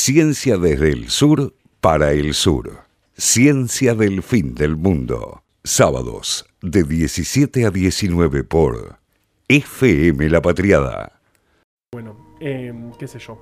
Ciencia 0.00 0.58
desde 0.58 0.90
el 0.92 1.08
sur 1.08 1.54
para 1.80 2.12
el 2.12 2.34
sur. 2.34 2.80
Ciencia 3.16 3.94
del 3.94 4.22
fin 4.22 4.54
del 4.54 4.76
mundo. 4.76 5.42
Sábados 5.64 6.44
de 6.60 6.84
17 6.84 7.64
a 7.64 7.70
19 7.70 8.44
por 8.44 8.98
FM 9.48 10.28
La 10.28 10.42
Patriada. 10.42 11.18
Bueno, 11.94 12.14
eh, 12.40 12.74
qué 12.98 13.08
sé 13.08 13.18
yo. 13.18 13.38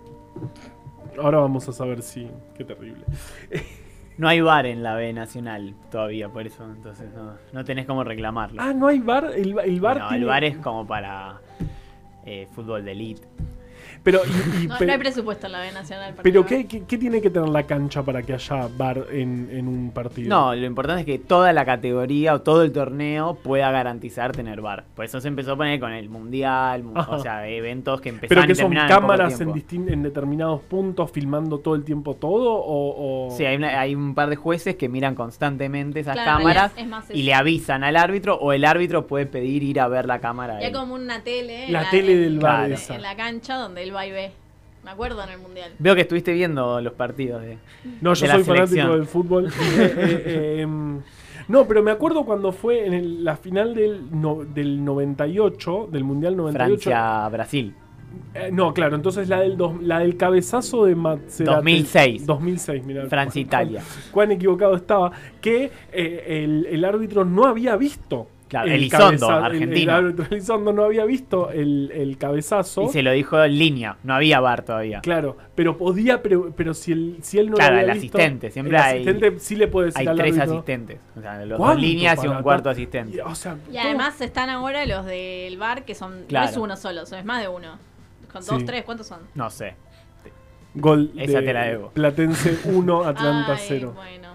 Ahora 1.20 1.38
vamos 1.40 1.68
a 1.68 1.72
saber 1.72 2.02
si. 2.02 2.30
Qué 2.56 2.62
terrible. 2.64 3.04
No 4.16 4.28
hay 4.28 4.40
bar 4.40 4.64
en 4.66 4.84
la 4.84 4.94
B 4.94 5.12
Nacional 5.12 5.74
todavía, 5.90 6.28
por 6.28 6.46
eso 6.46 6.64
entonces 6.64 7.12
no, 7.16 7.34
no 7.52 7.64
tenés 7.64 7.84
cómo 7.84 8.04
reclamarlo. 8.04 8.62
Ah, 8.62 8.72
no 8.72 8.86
hay 8.86 9.00
bar. 9.00 9.32
El, 9.34 9.58
el 9.58 9.80
bar 9.80 9.98
no, 9.98 10.08
tiene- 10.08 10.22
el 10.22 10.28
bar 10.28 10.44
es 10.44 10.56
como 10.58 10.86
para 10.86 11.40
eh, 12.24 12.46
fútbol 12.54 12.84
de 12.84 12.92
elite. 12.92 13.26
Pero, 14.04 14.20
y- 14.24 14.64
y- 14.64 14.66
No, 14.68 14.74
pero, 14.78 14.86
no 14.86 14.92
hay 14.92 14.98
presupuesto 14.98 15.46
en 15.46 15.52
la 15.52 15.60
B 15.60 15.72
Nacional. 15.72 16.14
pero 16.22 16.44
¿qué, 16.46 16.66
qué, 16.66 16.84
qué 16.84 16.98
tiene 16.98 17.20
que 17.20 17.30
tener 17.30 17.48
la 17.48 17.64
cancha 17.64 18.02
para 18.02 18.22
que 18.22 18.34
haya 18.34 18.68
bar 18.76 19.06
en, 19.10 19.48
en 19.50 19.66
un 19.66 19.90
partido? 19.92 20.28
No, 20.28 20.54
lo 20.54 20.66
importante 20.66 21.00
es 21.00 21.06
que 21.06 21.18
toda 21.18 21.52
la 21.52 21.64
categoría 21.64 22.34
o 22.34 22.42
todo 22.42 22.62
el 22.62 22.70
torneo 22.72 23.34
pueda 23.42 23.70
garantizar 23.70 24.32
tener 24.32 24.60
bar. 24.60 24.84
Por 24.94 25.04
eso 25.06 25.20
se 25.20 25.28
empezó 25.28 25.52
a 25.52 25.56
poner 25.56 25.80
con 25.80 25.92
el 25.92 26.08
mundial, 26.10 26.82
mu- 26.84 26.92
Ajá. 26.98 27.12
o 27.12 27.18
sea, 27.18 27.48
eventos 27.48 28.00
que 28.00 28.12
Pero 28.12 28.42
empezaban 28.42 28.48
que 28.48 28.54
son 28.54 28.72
en 28.76 28.88
cámaras 28.88 29.40
en, 29.40 30.02
determinados 30.02 30.60
puntos 30.62 31.10
filmando 31.10 31.58
todo 31.58 31.74
el 31.74 31.84
tiempo 31.84 32.14
todo 32.14 32.52
o... 32.54 33.28
o- 33.28 33.36
Sí, 33.36 33.44
hay, 33.46 33.56
una- 33.56 33.80
hay 33.80 33.94
un 33.94 34.14
par 34.14 34.28
de 34.28 34.36
jueces 34.36 34.76
que 34.76 34.88
miran 34.88 35.14
constantemente 35.14 36.00
esas 36.00 36.14
Claro, 36.14 36.38
cámaras 36.38 36.72
es- 36.76 36.82
es 36.82 36.86
más 36.88 37.10
y 37.10 37.22
le 37.22 37.32
avisan 37.34 37.82
al 37.84 37.96
árbitro 37.96 38.36
o 38.36 38.52
el 38.52 38.64
árbitro 38.66 39.06
puede 39.06 39.24
pedir 39.26 39.62
ir 39.62 39.80
a 39.80 39.88
ver 39.88 40.04
la 40.06 40.18
cámara. 40.20 40.54
Y 40.60 40.64
hay 40.64 40.70
él. 40.70 40.72
como 40.76 40.94
una 40.94 41.22
tele. 41.22 41.66
en 41.66 41.72
La 41.72 41.88
tele 41.90 42.16
del 42.16 42.38
bar 42.38 42.58
Claro. 42.66 42.74
esa. 42.74 42.94
En 42.96 43.02
la 43.02 43.16
cancha 43.16 43.56
donde 43.56 43.82
él 43.82 43.93
va 43.94 44.06
y 44.06 44.10
ve. 44.12 44.32
Me 44.84 44.90
acuerdo 44.90 45.22
en 45.24 45.30
el 45.30 45.38
mundial. 45.38 45.72
Veo 45.78 45.94
que 45.94 46.02
estuviste 46.02 46.32
viendo 46.34 46.78
los 46.82 46.92
partidos 46.92 47.40
de... 47.40 47.56
No, 48.02 48.12
yo 48.12 48.22
de 48.22 48.28
la 48.28 48.34
soy 48.34 48.44
fanático 48.44 48.92
del 48.94 49.06
fútbol. 49.06 49.46
Eh, 49.78 49.94
eh, 49.96 50.22
eh, 50.26 50.60
em, 50.60 51.00
no, 51.48 51.66
pero 51.66 51.82
me 51.82 51.90
acuerdo 51.90 52.24
cuando 52.26 52.52
fue 52.52 52.86
en 52.86 52.92
el- 52.92 53.24
la 53.24 53.36
final 53.36 53.74
del, 53.74 54.02
no- 54.20 54.44
del 54.44 54.84
98, 54.84 55.88
del 55.90 56.04
Mundial 56.04 56.36
98. 56.36 56.82
Francia-Brasil. 56.90 57.74
Eh, 58.34 58.50
no, 58.52 58.72
claro, 58.74 58.94
entonces 58.96 59.28
la 59.28 59.40
del, 59.40 59.56
dos- 59.56 59.80
la 59.82 59.98
del 60.00 60.16
cabezazo 60.16 60.84
de 60.84 60.94
Maserati. 60.94 61.44
2006. 61.56 62.26
2006, 62.26 62.84
mira. 62.84 63.06
Francia-Italia. 63.06 63.82
Cuán 64.12 64.32
equivocado 64.32 64.76
estaba. 64.76 65.12
Que 65.40 65.70
eh, 65.92 66.24
el, 66.44 66.66
el 66.66 66.84
árbitro 66.84 67.24
no 67.24 67.46
había 67.46 67.76
visto. 67.76 68.28
Claro, 68.48 68.70
Elizondo, 68.70 69.26
cabeza- 69.26 69.38
el- 69.38 69.44
argentino. 69.44 69.92
El, 69.92 70.04
árbitro 70.04 70.26
Elizondo 70.30 70.72
no 70.72 70.84
había 70.84 71.04
visto 71.06 71.50
el, 71.50 71.90
el 71.92 72.18
cabezazo. 72.18 72.82
Y 72.84 72.88
se 72.90 73.02
lo 73.02 73.10
dijo 73.12 73.42
en 73.42 73.58
línea, 73.58 73.96
no 74.04 74.14
había 74.14 74.38
bar 74.40 74.62
todavía. 74.64 75.00
Claro, 75.00 75.36
pero 75.54 75.76
podía, 75.78 76.22
pero, 76.22 76.52
pero 76.56 76.74
si, 76.74 76.92
él, 76.92 77.16
si 77.22 77.38
él 77.38 77.50
no 77.50 77.56
Claro, 77.56 77.74
lo 77.76 77.80
había 77.80 77.92
el 77.94 78.00
visto, 78.00 78.18
asistente, 78.18 78.50
siempre 78.50 78.76
el 78.76 78.82
hay- 78.82 78.92
asistente 79.02 79.40
sí 79.40 79.56
le 79.56 79.66
puede 79.68 79.86
decir 79.86 80.00
Hay 80.02 80.06
al 80.08 80.16
tres 80.16 80.38
árbitro, 80.38 80.52
asistentes. 80.58 81.00
O 81.16 81.20
sea, 81.20 81.38
los 81.40 81.48
dos 81.48 81.58
¿Cuánto 81.58 81.80
líneas 81.80 82.22
y 82.22 82.28
un 82.28 82.42
cuarto 82.42 82.70
asistente. 82.70 83.16
y, 83.16 83.20
o 83.20 83.34
sea, 83.34 83.56
Y 83.68 83.72
todo- 83.72 83.80
además 83.82 84.20
están 84.20 84.50
ahora 84.50 84.84
los 84.86 85.06
del 85.06 85.56
bar 85.56 85.84
que 85.84 85.94
son. 85.94 86.24
Claro. 86.28 86.44
No 86.46 86.50
es 86.52 86.56
uno 86.58 86.76
solo, 86.76 87.06
son- 87.06 87.18
es 87.18 87.24
más 87.24 87.40
de 87.42 87.48
uno. 87.48 87.78
Con 88.30 88.42
Sí. 88.42 88.50
dos, 88.50 88.64
tres, 88.66 88.84
¿cuántos 88.84 89.06
son? 89.06 89.20
No 89.34 89.48
sé. 89.50 89.74
Gol 90.74 91.12
Esa 91.16 91.38
de 91.40 91.46
te 91.46 91.52
la 91.52 91.62
debo. 91.64 91.90
Platense 91.90 92.58
1, 92.64 93.04
Atlanta 93.06 93.52
Ay, 93.54 93.64
0. 93.68 93.92
Bueno. 93.94 94.33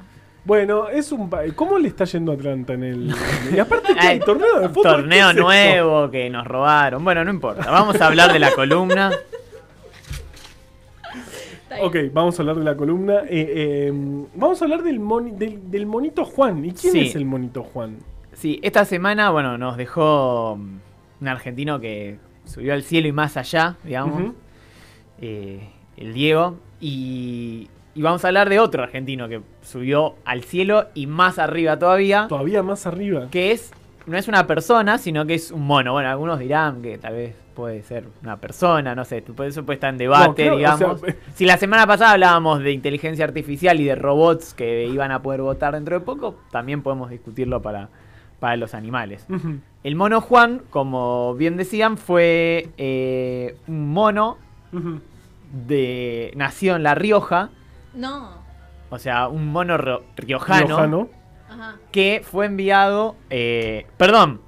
Bueno, 0.50 0.90
es 0.90 1.12
un 1.12 1.30
¿Cómo 1.56 1.78
le 1.78 1.88
está 1.90 2.06
yendo 2.06 2.32
a 2.32 2.36
Atlanta 2.36 2.74
en 2.74 2.84
el 2.84 3.16
Y 3.56 3.60
aparte 3.60 3.94
hay 4.00 4.20
torneo 4.26 4.60
de 4.60 4.68
fútbol. 4.70 4.84
Torneo 4.84 5.32
nuevo 5.34 6.10
que 6.10 6.28
nos 6.32 6.44
robaron. 6.48 7.04
Bueno, 7.04 7.24
no 7.24 7.30
importa. 7.30 7.70
Vamos 7.70 8.02
a 8.02 8.08
hablar 8.08 8.34
de 8.34 8.40
la 8.40 8.52
columna. 8.54 9.12
Ok, 11.82 11.96
vamos 12.12 12.38
a 12.40 12.42
hablar 12.42 12.56
de 12.58 12.64
la 12.64 12.76
columna. 12.76 13.20
Eh, 13.30 13.30
eh, 13.30 13.92
vamos 14.34 14.60
a 14.60 14.66
hablar 14.66 14.82
del, 14.82 15.00
moni- 15.00 15.32
del, 15.38 15.70
del 15.70 15.86
monito 15.86 16.26
Juan. 16.26 16.66
¿Y 16.66 16.72
quién 16.72 16.94
Sí. 16.94 17.00
es 17.02 17.16
el 17.16 17.26
monito 17.26 17.62
Juan? 17.64 17.98
Sí, 18.34 18.60
esta 18.64 18.86
semana, 18.86 19.30
bueno, 19.30 19.56
nos 19.60 19.78
dejó 19.78 20.54
un 20.54 21.28
argentino 21.28 21.80
que 21.80 22.18
subió 22.46 22.74
al 22.74 22.82
cielo 22.82 23.08
y 23.08 23.12
más 23.12 23.38
allá, 23.38 23.78
digamos. 23.84 24.34
Eh, 25.22 25.70
el 25.96 26.14
Diego. 26.14 26.58
Y, 26.82 27.68
y 27.96 28.02
vamos 28.02 28.24
a 28.24 28.28
hablar 28.28 28.50
de 28.50 28.60
otro 28.60 28.84
argentino 28.84 29.28
que 29.28 29.42
subió 29.62 30.16
al 30.26 30.44
cielo 30.44 30.88
y 30.94 31.08
más 31.08 31.40
arriba 31.40 31.78
todavía. 31.80 32.28
Todavía 32.28 32.64
más 32.64 32.86
arriba. 32.86 33.28
que 33.32 33.52
es 33.52 33.72
no 34.06 34.18
es 34.18 34.28
una 34.28 34.48
persona, 34.48 34.98
sino 34.98 35.26
que 35.28 35.36
es 35.36 35.52
un 35.52 35.68
mono. 35.68 35.94
Bueno, 35.94 36.10
algunos 36.10 36.40
dirán 36.40 36.82
que 36.82 36.98
tal 36.98 37.14
vez 37.14 37.36
puede 37.54 37.84
ser 37.84 38.06
una 38.24 38.38
persona, 38.38 38.96
no 38.96 39.06
sé, 39.06 39.18
eso 39.46 39.64
puede 39.66 39.76
estar 39.76 39.90
en 39.92 39.98
debate, 40.00 40.28
No, 40.30 40.34
creo- 40.36 40.54
o 40.54 40.58
digamos. 40.58 41.00
sea, 41.02 41.16
si 41.36 41.46
la 41.46 41.58
semana 41.58 41.86
pasada 41.86 42.14
hablábamos 42.14 42.60
de 42.64 42.72
inteligencia 42.72 43.26
artificial 43.26 43.80
y 43.80 43.84
de 43.84 43.94
robots 43.96 44.54
que 44.56 44.86
iban 44.88 45.12
a 45.12 45.22
poder 45.22 45.42
votar 45.42 45.74
dentro 45.76 46.00
de 46.00 46.04
poco, 46.04 46.40
también 46.52 46.82
podemos 46.82 47.12
discutirlo 47.12 47.62
para, 47.62 47.90
para 48.40 48.56
los 48.58 48.74
animales. 48.74 49.28
El 49.84 49.96
mono 49.96 50.22
Juan, 50.22 50.62
como 50.72 51.36
bien 51.36 51.58
decían, 51.58 51.98
fue 51.98 52.70
eh, 52.78 53.58
un 53.68 53.92
mono 53.94 54.38
Ujú. 54.74 55.02
de 55.68 56.32
nació 56.36 56.76
en 56.78 56.84
La 56.84 56.96
Rioja, 56.96 57.50
No. 58.00 58.44
o 58.90 58.98
sea, 58.98 59.28
un 59.28 59.48
mono 59.52 59.78
riojano 60.16 60.66
Riojano. 60.68 61.10
Ajá. 61.50 61.76
que 61.92 62.22
fue 62.24 62.46
enviado. 62.46 63.16
eh, 63.30 63.86
perdón, 63.98 64.42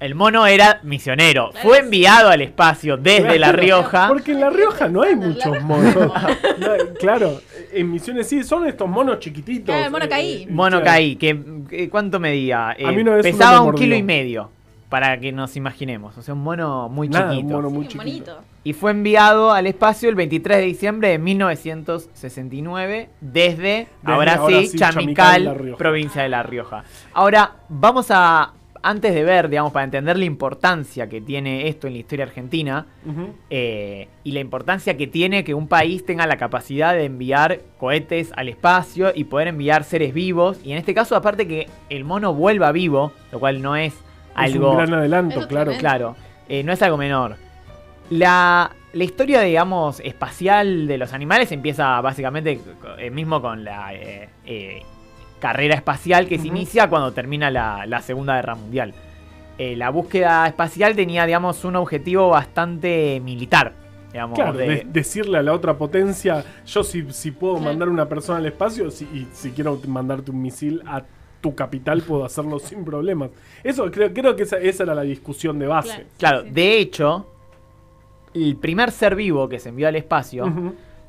el 0.00 0.14
mono 0.14 0.46
era 0.46 0.78
misionero. 0.84 1.50
Claro, 1.50 1.68
Fue 1.68 1.78
sí. 1.78 1.84
enviado 1.84 2.28
al 2.28 2.40
espacio 2.40 2.96
desde 2.96 3.38
La 3.38 3.50
Rioja. 3.50 4.06
Porque 4.08 4.30
en 4.32 4.40
La 4.40 4.50
Rioja 4.50 4.88
no 4.88 5.02
hay 5.02 5.16
muchos 5.16 5.60
monos. 5.62 5.94
No 6.58 6.68
claro, 6.98 7.40
en 7.72 7.90
Misiones 7.90 8.28
sí 8.28 8.42
son 8.44 8.66
estos 8.66 8.88
monos 8.88 9.18
chiquititos. 9.18 9.66
Claro, 9.66 9.86
el 9.86 9.90
mono 9.90 10.08
caí. 10.08 10.46
Mono 10.50 10.80
claro. 10.80 10.84
caí, 10.84 11.16
que, 11.16 11.40
que 11.68 11.88
¿cuánto 11.88 12.20
medía? 12.20 12.74
Eh, 12.78 13.20
pesaba 13.22 13.60
un 13.62 13.74
kilo 13.74 13.96
y 13.96 14.02
medio. 14.02 14.50
Para 14.88 15.18
que 15.20 15.32
nos 15.32 15.54
imaginemos. 15.56 16.16
O 16.16 16.22
sea, 16.22 16.32
un 16.34 16.42
mono 16.42 16.88
muy 16.88 17.08
Nada, 17.08 17.30
chiquito. 17.30 17.46
un 17.48 17.52
mono 17.52 17.70
muy 17.70 17.82
Sí, 17.84 17.88
chiquito. 17.92 18.04
bonito. 18.32 18.38
Y 18.64 18.72
fue 18.72 18.90
enviado 18.90 19.52
al 19.52 19.66
espacio 19.66 20.08
el 20.08 20.14
23 20.14 20.58
de 20.58 20.64
diciembre 20.64 21.08
de 21.10 21.18
1969 21.18 23.08
desde, 23.20 23.86
ahora, 24.04 24.34
ahora 24.36 24.60
sí, 24.60 24.66
sí, 24.68 24.78
Chamical, 24.78 25.74
provincia 25.78 26.22
de 26.22 26.28
La 26.28 26.42
Rioja. 26.42 26.84
Ahora, 27.12 27.56
vamos 27.68 28.06
a, 28.10 28.52
antes 28.82 29.14
de 29.14 29.24
ver, 29.24 29.48
digamos, 29.48 29.72
para 29.72 29.84
entender 29.84 30.18
la 30.18 30.24
importancia 30.24 31.08
que 31.08 31.20
tiene 31.20 31.68
esto 31.68 31.86
en 31.86 31.94
la 31.94 31.98
historia 32.00 32.24
argentina 32.24 32.86
eh, 33.50 34.08
y 34.24 34.32
la 34.32 34.40
importancia 34.40 34.96
que 34.96 35.06
tiene 35.06 35.44
que 35.44 35.54
un 35.54 35.68
país 35.68 36.04
tenga 36.04 36.26
la 36.26 36.36
capacidad 36.36 36.94
de 36.94 37.04
enviar 37.04 37.60
cohetes 37.78 38.32
al 38.36 38.48
espacio 38.48 39.12
y 39.14 39.24
poder 39.24 39.48
enviar 39.48 39.84
seres 39.84 40.12
vivos. 40.14 40.60
Y 40.64 40.72
en 40.72 40.78
este 40.78 40.94
caso, 40.94 41.16
aparte 41.16 41.46
que 41.48 41.68
el 41.90 42.04
mono 42.04 42.34
vuelva 42.34 42.70
vivo, 42.72 43.12
lo 43.32 43.38
cual 43.40 43.62
no 43.62 43.76
es 43.76 43.94
Es 44.46 44.54
algo... 44.54 44.70
un 44.72 44.76
gran 44.78 44.94
adelanto, 44.94 45.40
Eso 45.40 45.48
claro. 45.48 45.72
Claro, 45.78 46.16
eh, 46.48 46.62
no 46.62 46.72
es 46.72 46.82
algo 46.82 46.96
menor. 46.96 47.36
La, 48.10 48.70
la 48.92 49.04
historia, 49.04 49.40
digamos, 49.42 50.00
espacial 50.00 50.86
de 50.86 50.98
los 50.98 51.12
animales 51.12 51.52
empieza 51.52 52.00
básicamente 52.00 52.60
eh, 52.98 53.10
mismo 53.10 53.42
con 53.42 53.64
la 53.64 53.92
eh, 53.94 54.28
eh, 54.46 54.82
carrera 55.40 55.74
espacial 55.74 56.26
que 56.26 56.38
se 56.38 56.46
inicia 56.48 56.88
cuando 56.88 57.12
termina 57.12 57.50
la, 57.50 57.84
la 57.86 58.00
Segunda 58.00 58.36
Guerra 58.36 58.54
Mundial. 58.54 58.94
Eh, 59.58 59.76
la 59.76 59.90
búsqueda 59.90 60.46
espacial 60.46 60.94
tenía, 60.96 61.26
digamos, 61.26 61.64
un 61.64 61.76
objetivo 61.76 62.28
bastante 62.30 63.20
militar. 63.22 63.72
Digamos, 64.12 64.36
Claro, 64.38 64.56
de- 64.56 64.66
de- 64.66 64.86
decirle 64.88 65.36
a 65.36 65.42
la 65.42 65.52
otra 65.52 65.76
potencia, 65.76 66.42
yo 66.64 66.82
si, 66.82 67.12
si 67.12 67.30
puedo 67.30 67.58
mandar 67.58 67.88
una 67.90 68.08
persona 68.08 68.38
al 68.38 68.46
espacio 68.46 68.90
si, 68.90 69.04
y 69.04 69.28
si 69.32 69.50
quiero 69.50 69.78
mandarte 69.86 70.30
un 70.30 70.40
misil 70.40 70.82
a 70.86 71.02
tu 71.40 71.54
capital, 71.54 72.02
puedo 72.02 72.24
hacerlo 72.24 72.58
sin 72.60 72.84
problemas. 72.84 73.30
Eso 73.62 73.90
creo, 73.90 74.12
creo 74.12 74.36
que 74.36 74.42
esa, 74.44 74.58
esa 74.58 74.82
era 74.84 74.94
la 74.94 75.02
discusión 75.02 75.58
de 75.58 75.66
base. 75.66 75.88
Claro. 75.90 76.08
Claro, 76.18 76.40
Sí, 76.42 76.48
sí. 76.48 76.54
de 76.54 76.78
hecho, 76.78 77.26
el 78.34 78.56
primer 78.56 78.90
ser 78.90 79.14
vivo 79.16 79.48
que 79.48 79.58
se 79.58 79.70
envió 79.70 79.88
al 79.88 79.96
espacio. 79.96 80.52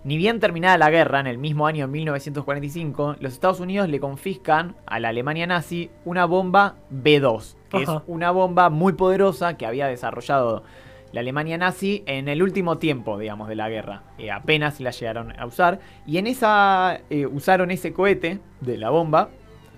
Ni 0.06 0.16
bien 0.16 0.39
terminada 0.39 0.78
la 0.78 0.89
guerra, 0.89 1.19
en 1.19 1.28
el 1.28 1.38
mismo 1.38 1.68
año 1.68 1.86
1945, 1.89 3.18
los 3.19 3.33
Estados 3.33 3.59
Unidos 3.59 3.89
le 3.89 4.00
confiscan 4.00 4.75
a 4.86 4.98
la 5.01 5.09
Alemania 5.09 5.45
nazi 5.45 5.89
una 6.06 6.24
bomba 6.24 6.75
B2, 6.89 7.56
que 7.69 7.83
es 7.83 7.89
una 8.07 8.31
bomba 8.31 8.69
muy 8.69 8.94
poderosa 8.94 9.57
que 9.57 9.65
había 9.65 9.88
desarrollado 9.88 10.63
la 11.12 11.19
Alemania 11.19 11.57
nazi 11.57 12.04
en 12.06 12.30
el 12.30 12.42
último 12.42 12.77
tiempo, 12.77 13.18
digamos, 13.18 13.50
de 13.50 13.56
la 13.56 13.68
guerra. 13.68 14.04
Eh, 14.18 14.31
apenas 14.31 14.80
la 14.80 14.92
llegaron 14.92 15.38
a 15.38 15.45
usar. 15.45 15.80
Y 16.07 16.18
en 16.18 16.27
esa 16.27 17.01
eh, 17.09 17.25
usaron 17.25 17.69
ese 17.69 17.92
cohete 17.92 18.39
de 18.62 18.77
la 18.77 18.92
bomba, 18.92 19.30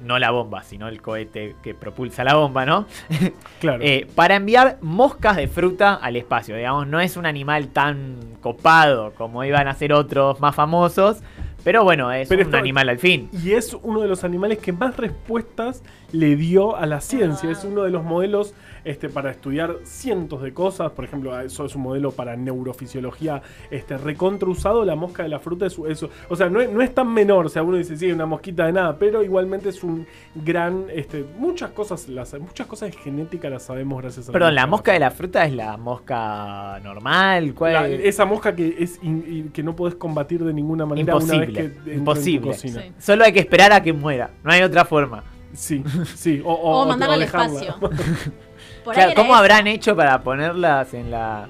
no 0.03 0.19
la 0.19 0.31
bomba, 0.31 0.63
sino 0.63 0.87
el 0.87 1.01
cohete 1.01 1.55
que 1.63 1.73
propulsa 1.73 2.23
la 2.23 2.35
bomba, 2.35 2.65
¿no? 2.65 2.85
Claro. 3.59 3.83
Eh, 3.83 4.07
para 4.15 4.35
enviar 4.35 4.77
moscas 4.81 5.37
de 5.37 5.47
fruta 5.47 5.93
al 5.95 6.15
espacio. 6.15 6.55
Digamos, 6.55 6.87
no 6.87 6.99
es 6.99 7.17
un 7.17 7.25
animal 7.25 7.67
tan 7.67 8.17
copado 8.41 9.13
como 9.13 9.43
iban 9.43 9.67
a 9.67 9.73
ser 9.73 9.93
otros 9.93 10.39
más 10.39 10.55
famosos, 10.55 11.21
Pero 11.63 11.83
bueno, 11.83 12.11
es 12.11 12.27
Pero 12.27 12.41
un 12.41 12.47
esto- 12.47 12.57
animal 12.57 12.89
al 12.89 12.97
fin. 12.97 13.29
Y 13.31 13.51
es 13.51 13.77
uno 13.83 14.01
de 14.01 14.07
los 14.07 14.23
animales 14.23 14.57
que 14.57 14.71
más 14.73 14.97
respuestas 14.97 15.83
le 16.11 16.35
dio 16.35 16.75
a 16.75 16.87
la 16.87 17.01
ciencia. 17.01 17.51
Es 17.51 17.63
uno 17.63 17.83
de 17.83 17.91
los 17.91 18.03
modelos 18.03 18.55
este, 18.83 19.09
para 19.09 19.31
estudiar 19.31 19.77
cientos 19.83 20.41
de 20.41 20.53
cosas. 20.53 20.91
Por 20.91 21.05
ejemplo, 21.05 21.39
eso 21.39 21.65
es 21.65 21.75
un 21.75 21.83
modelo 21.83 22.11
para 22.11 22.35
neurofisiología 22.35 23.41
este, 23.69 23.97
recontra 23.97 24.49
usado. 24.49 24.83
La 24.85 24.95
mosca 24.95 25.23
de 25.23 25.29
la 25.29 25.39
fruta 25.39 25.65
es 25.65 25.77
eso. 25.87 26.09
O 26.29 26.35
sea, 26.35 26.49
no 26.49 26.61
es, 26.61 26.69
no 26.71 26.81
es 26.81 26.93
tan 26.93 27.13
menor. 27.13 27.45
O 27.45 27.49
sea, 27.49 27.63
uno 27.63 27.77
dice, 27.77 27.97
sí, 27.97 28.11
una 28.11 28.25
mosquita 28.25 28.65
de 28.65 28.73
nada. 28.73 28.97
Pero 28.97 29.23
igualmente 29.23 29.69
es 29.69 29.83
un 29.83 30.05
gran. 30.35 30.85
Este, 30.93 31.25
muchas 31.37 31.71
cosas 31.71 32.07
las, 32.09 32.33
muchas 32.39 32.67
cosas 32.67 32.91
de 32.91 32.97
genética 32.97 33.49
las 33.49 33.63
sabemos 33.63 34.01
gracias 34.01 34.29
a 34.29 34.31
Perdón, 34.31 34.55
la 34.55 34.67
mosca 34.67 34.93
de 34.93 34.99
la 34.99 35.11
fruta 35.11 35.45
es 35.45 35.53
la 35.53 35.77
mosca 35.77 36.79
normal. 36.83 37.53
¿Cuál 37.53 37.73
La- 37.73 37.87
es? 37.87 38.01
esa 38.05 38.25
mosca 38.25 38.55
que 38.55 38.75
es 38.79 38.99
in- 39.03 39.23
y 39.27 39.41
que 39.49 39.63
no 39.63 39.75
podés 39.75 39.95
combatir 39.95 40.43
de 40.43 40.53
ninguna 40.53 40.85
manera 40.85 41.15
una 41.15 41.23
vez 41.25 41.33
Imposible, 41.33 41.53
que 41.59 41.65
entra 41.65 41.79
en 41.81 41.85
tu 41.85 41.99
imposible. 41.99 42.47
cocina. 42.47 42.81
Sí. 42.81 42.91
Solo 42.99 43.23
hay 43.25 43.33
que 43.33 43.39
esperar 43.39 43.71
a 43.73 43.81
que 43.81 43.93
muera. 43.93 44.31
No 44.43 44.51
hay 44.51 44.61
otra 44.63 44.85
forma. 44.85 45.23
Sí, 45.53 45.83
sí. 46.15 46.41
O, 46.45 46.53
O, 46.53 46.81
o- 46.83 46.85
mandarla 46.87 47.13
o 47.15 47.17
al 47.17 47.23
espacio. 47.23 47.75
Por 48.83 48.95
Claro, 48.95 49.13
¿Cómo 49.15 49.35
habrán 49.35 49.67
hecho 49.67 49.95
para 49.95 50.21
ponerlas 50.21 50.93
en 50.93 51.11
la. 51.11 51.47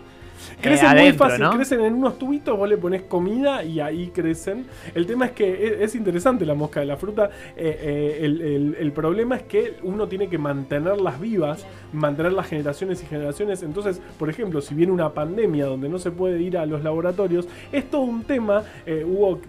Eh, 0.52 0.56
Crecen 0.62 0.88
adentro, 0.88 1.04
muy 1.04 1.14
fácil, 1.30 1.44
¿no? 1.44 1.52
crecen 1.52 1.82
en 1.82 1.94
unos 1.94 2.18
tubitos, 2.18 2.58
vos 2.58 2.68
le 2.70 2.78
pones 2.78 3.04
comida 3.04 3.64
y 3.64 3.80
ahí 3.80 4.08
crecen. 4.14 4.66
El 4.96 5.06
tema 5.06 5.26
es 5.26 5.32
que 5.32 5.68
es, 5.68 5.82
es 5.82 5.96
interesante 5.96 6.46
la 6.46 6.54
mosca 6.56 6.80
de 6.80 6.86
la 6.86 6.98
fruta. 6.98 7.30
eh, 7.58 7.78
eh, 7.82 8.20
el, 8.26 8.42
el- 8.42 8.76
el 8.80 8.92
problema 8.92 9.36
es 9.36 9.44
que 9.44 9.76
uno 9.84 10.08
tiene 10.08 10.28
que 10.28 10.38
mantenerlas 10.38 11.20
vivas, 11.20 11.66
mantener 11.94 12.34
las 12.34 12.48
generaciones 12.48 13.02
y 13.04 13.06
generaciones. 13.06 13.64
Entonces, 13.64 14.02
por 14.18 14.30
ejemplo, 14.30 14.62
si 14.62 14.74
viene 14.76 14.92
una 14.92 15.10
pandemia 15.14 15.66
donde 15.66 15.90
no 15.90 16.00
se 16.00 16.12
puede 16.12 16.42
ir 16.42 16.58
a 16.58 16.66
los 16.66 16.84
laboratorios, 16.84 17.48
es 17.72 17.90
todo 17.90 18.02
un 18.02 18.24
tema. 18.24 18.64
Eh, 18.86 19.06
hubo 19.08 19.40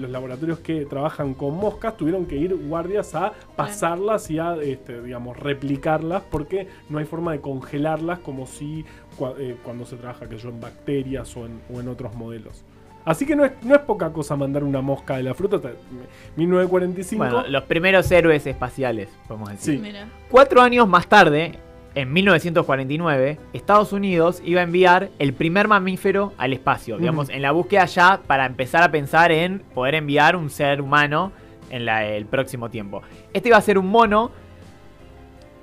los 0.00 0.10
laboratorios 0.10 0.58
que 0.60 0.84
trabajan 0.86 1.34
con 1.34 1.56
moscas 1.56 1.96
tuvieron 1.96 2.26
que 2.26 2.36
ir 2.36 2.54
guardias 2.54 3.14
a 3.14 3.32
pasarlas 3.56 4.30
y 4.30 4.38
a, 4.38 4.56
este, 4.56 5.00
digamos, 5.02 5.36
replicarlas 5.38 6.22
porque 6.30 6.66
no 6.88 6.98
hay 6.98 7.04
forma 7.04 7.32
de 7.32 7.40
congelarlas 7.40 8.18
como 8.20 8.46
si 8.46 8.84
eh, 9.38 9.56
cuando 9.62 9.84
se 9.86 9.96
trabaja 9.96 10.28
que 10.28 10.36
yo 10.36 10.48
en 10.48 10.60
bacterias 10.60 11.36
o 11.36 11.46
en, 11.46 11.60
o 11.74 11.80
en 11.80 11.88
otros 11.88 12.14
modelos. 12.14 12.64
Así 13.04 13.26
que 13.26 13.36
no 13.36 13.44
es, 13.44 13.52
no 13.62 13.74
es 13.74 13.82
poca 13.82 14.10
cosa 14.12 14.34
mandar 14.34 14.64
una 14.64 14.80
mosca 14.80 15.16
de 15.18 15.22
la 15.24 15.34
fruta. 15.34 15.56
hasta 15.56 15.70
1945. 16.36 17.22
Bueno, 17.24 17.46
los 17.48 17.64
primeros 17.64 18.10
héroes 18.10 18.46
espaciales, 18.46 19.08
podemos 19.28 19.50
decir. 19.50 19.80
Sí. 19.84 19.92
Cuatro 20.30 20.62
años 20.62 20.88
más 20.88 21.06
tarde, 21.06 21.58
en 21.94 22.12
1949, 22.12 23.38
Estados 23.52 23.92
Unidos 23.92 24.42
iba 24.44 24.60
a 24.60 24.64
enviar 24.64 25.10
el 25.18 25.32
primer 25.34 25.68
mamífero 25.68 26.32
al 26.38 26.52
espacio. 26.54 26.96
Digamos, 26.98 27.28
en 27.28 27.42
la 27.42 27.52
búsqueda 27.52 27.84
ya 27.84 28.20
para 28.26 28.46
empezar 28.46 28.82
a 28.82 28.90
pensar 28.90 29.30
en 29.32 29.60
poder 29.74 29.94
enviar 29.96 30.34
un 30.34 30.50
ser 30.50 30.80
humano 30.80 31.30
en 31.70 31.84
la- 31.84 32.04
el 32.06 32.26
próximo 32.26 32.70
tiempo. 32.70 33.02
Este 33.32 33.48
iba 33.50 33.58
a 33.58 33.60
ser 33.60 33.78
un 33.78 33.86
mono 33.86 34.30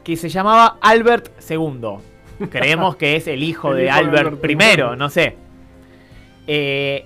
que 0.03 0.15
se 0.15 0.29
llamaba 0.29 0.77
Albert 0.81 1.29
II. 1.49 1.97
Creemos 2.49 2.95
que 2.95 3.15
es 3.15 3.27
el 3.27 3.43
hijo 3.43 3.71
El 3.71 3.77
de 3.77 3.83
hijo 3.85 3.93
de 3.93 3.99
Albert 3.99 4.49
I. 4.49 4.97
no 4.97 5.09
sé. 5.09 5.35
Eh, 6.47 7.05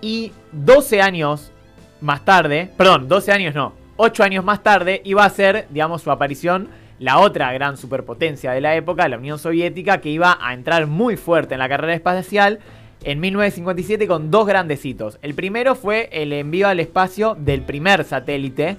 y 0.00 0.32
12 0.52 1.02
años 1.02 1.52
más 2.00 2.24
tarde, 2.24 2.70
perdón, 2.76 3.08
12 3.08 3.32
años 3.32 3.54
no, 3.54 3.74
8 3.96 4.22
años 4.22 4.44
más 4.44 4.62
tarde 4.62 5.02
iba 5.04 5.24
a 5.24 5.30
ser, 5.30 5.66
digamos, 5.70 6.02
su 6.02 6.10
aparición 6.10 6.68
la 7.00 7.18
otra 7.18 7.50
gran 7.52 7.78
superpotencia 7.78 8.52
de 8.52 8.60
la 8.60 8.76
época, 8.76 9.08
la 9.08 9.16
Unión 9.16 9.38
Soviética, 9.38 10.02
que 10.02 10.10
iba 10.10 10.38
a 10.40 10.52
entrar 10.52 10.86
muy 10.86 11.16
fuerte 11.16 11.54
en 11.54 11.60
la 11.60 11.68
carrera 11.68 11.94
espacial 11.94 12.60
en 13.02 13.18
1957 13.20 14.06
con 14.06 14.30
dos 14.30 14.46
grandes 14.46 14.84
hitos. 14.84 15.18
El 15.22 15.34
primero 15.34 15.74
fue 15.74 16.10
el 16.12 16.34
envío 16.34 16.68
al 16.68 16.78
espacio 16.78 17.34
del 17.38 17.62
primer 17.62 18.04
satélite, 18.04 18.76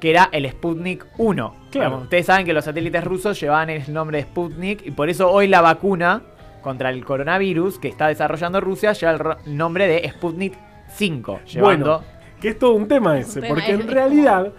Que 0.00 0.10
era 0.10 0.28
el 0.32 0.48
Sputnik 0.50 1.06
1. 1.18 1.54
Claro. 1.70 1.98
Ustedes 1.98 2.26
saben 2.26 2.44
que 2.44 2.52
los 2.52 2.64
satélites 2.64 3.02
rusos 3.04 3.40
llevaban 3.40 3.70
el 3.70 3.92
nombre 3.92 4.18
de 4.18 4.24
Sputnik 4.24 4.86
y 4.86 4.90
por 4.90 5.08
eso 5.08 5.30
hoy 5.30 5.48
la 5.48 5.60
vacuna 5.60 6.22
contra 6.62 6.90
el 6.90 7.04
coronavirus 7.04 7.78
que 7.78 7.88
está 7.88 8.08
desarrollando 8.08 8.60
Rusia 8.60 8.92
lleva 8.92 9.38
el 9.46 9.56
nombre 9.56 9.86
de 9.88 10.08
Sputnik 10.10 10.54
5, 10.94 11.40
llevando 11.46 11.98
Bueno, 11.98 12.04
que 12.40 12.48
es 12.50 12.58
todo 12.58 12.74
un 12.74 12.86
tema 12.86 13.18
ese, 13.18 13.40
tema, 13.40 13.54
porque 13.54 13.72
es- 13.72 13.80
en 13.80 13.88
realidad 13.88 14.52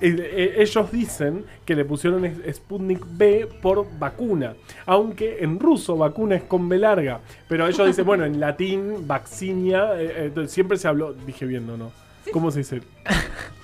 eh, 0.00 0.16
eh, 0.18 0.54
ellos 0.58 0.90
dicen 0.90 1.44
que 1.64 1.74
le 1.76 1.84
pusieron 1.84 2.28
Sputnik 2.52 3.04
B 3.08 3.48
por 3.62 3.86
vacuna, 3.98 4.54
aunque 4.86 5.38
en 5.44 5.58
ruso 5.60 5.96
vacuna 5.96 6.34
es 6.34 6.42
con 6.42 6.68
B 6.68 6.78
larga, 6.78 7.20
pero 7.48 7.66
ellos 7.68 7.86
dicen, 7.86 8.04
bueno, 8.04 8.24
en 8.24 8.40
latín, 8.40 9.06
vaccinia, 9.06 9.94
eh, 10.00 10.04
eh, 10.06 10.22
entonces 10.26 10.50
siempre 10.52 10.76
se 10.78 10.88
habló, 10.88 11.12
dije 11.12 11.46
bien, 11.46 11.66
no, 11.66 11.76
no, 11.76 11.92
¿cómo 12.32 12.50
se 12.50 12.58
dice? 12.60 12.80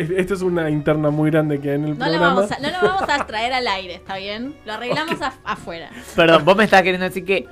Es- 0.00 0.10
Esto 0.10 0.34
es 0.34 0.42
una 0.42 0.70
interna 0.70 1.10
muy 1.10 1.30
grande 1.30 1.60
que 1.60 1.70
hay 1.70 1.74
en 1.76 1.84
el 1.84 1.98
No 1.98 2.06
lo, 2.06 2.10
programa. 2.12 2.34
vamos 2.34 2.52
a, 2.52 2.58
no 2.58 2.68
lo 2.70 2.88
vamos 2.88 3.08
a 3.08 3.26
traer 3.26 3.52
al 3.52 3.66
aire, 3.66 3.94
¿está 3.94 4.16
bien? 4.16 4.54
Lo 4.64 4.72
arreglamos 4.74 5.18
af- 5.20 5.32
afuera. 5.44 5.90
Perdón, 6.16 6.44
vos 6.44 6.56
me 6.56 6.64
estás 6.64 6.82
queriendo 6.82 7.04
decir 7.06 7.24
que 7.24 7.46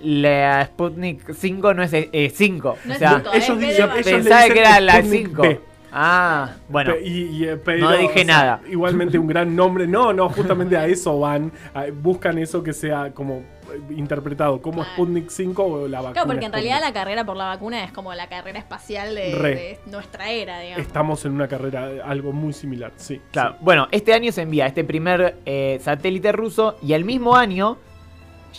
la 0.00 0.64
Sputnik 0.66 1.32
5 1.34 1.74
no 1.74 1.82
es 1.82 1.90
5. 2.34 2.76
No 2.84 2.90
o 2.90 2.92
es 2.94 2.98
sea, 2.98 3.22
cinco, 3.40 3.60
ellos 3.62 3.90
es 3.98 4.04
pensaba 4.04 4.44
que 4.48 4.58
era 4.60 4.80
la 4.80 4.94
Sputnik 4.94 5.26
5. 5.28 5.42
B. 5.42 5.60
Ah, 5.94 6.52
bueno. 6.70 6.94
Y- 7.04 7.24
y, 7.26 7.44
eh, 7.44 7.56
pero, 7.58 7.90
No 7.90 7.96
dije 7.98 8.24
nada. 8.24 8.60
Igualmente 8.70 9.18
un 9.18 9.26
gran 9.26 9.54
nombre. 9.54 9.86
No, 9.86 10.12
no, 10.14 10.30
justamente 10.30 10.74
a 10.76 10.86
eso 10.86 11.18
van. 11.20 11.52
a- 11.74 11.84
buscan 11.92 12.38
eso 12.38 12.62
que 12.62 12.72
sea 12.72 13.12
como 13.12 13.34
eh, 13.34 13.44
interpretado 13.90 14.60
como 14.60 14.82
Claro. 14.82 14.92
Sputnik 14.92 15.28
5 15.30 15.64
o 15.64 15.88
la 15.88 15.98
vacuna. 15.98 16.12
Claro, 16.12 16.28
porque 16.28 16.46
en 16.46 16.52
realidad 16.52 16.80
la 16.80 16.92
carrera 16.92 17.24
por 17.24 17.36
la 17.36 17.46
vacuna 17.46 17.84
es 17.84 17.92
como 17.92 18.14
la 18.14 18.28
carrera 18.28 18.58
espacial 18.58 19.14
de, 19.14 19.78
nuestra 19.86 20.30
era, 20.30 20.60
digamos. 20.60 20.86
Estamos 20.86 21.24
en 21.24 21.32
una 21.32 21.48
carrera, 21.48 21.90
algo 22.04 22.32
muy 22.32 22.52
similar, 22.52 22.92
sí. 22.96 23.20
Claro, 23.30 23.52
sí. 23.52 23.58
bueno, 23.60 23.88
este 23.90 24.14
año 24.14 24.32
se 24.32 24.42
envía 24.42 24.66
este 24.66 24.84
primer 24.84 25.36
eh, 25.44 25.78
satélite 25.82 26.32
ruso 26.32 26.76
y 26.82 26.92
el 26.92 27.04
mismo 27.04 27.36
año 27.36 27.78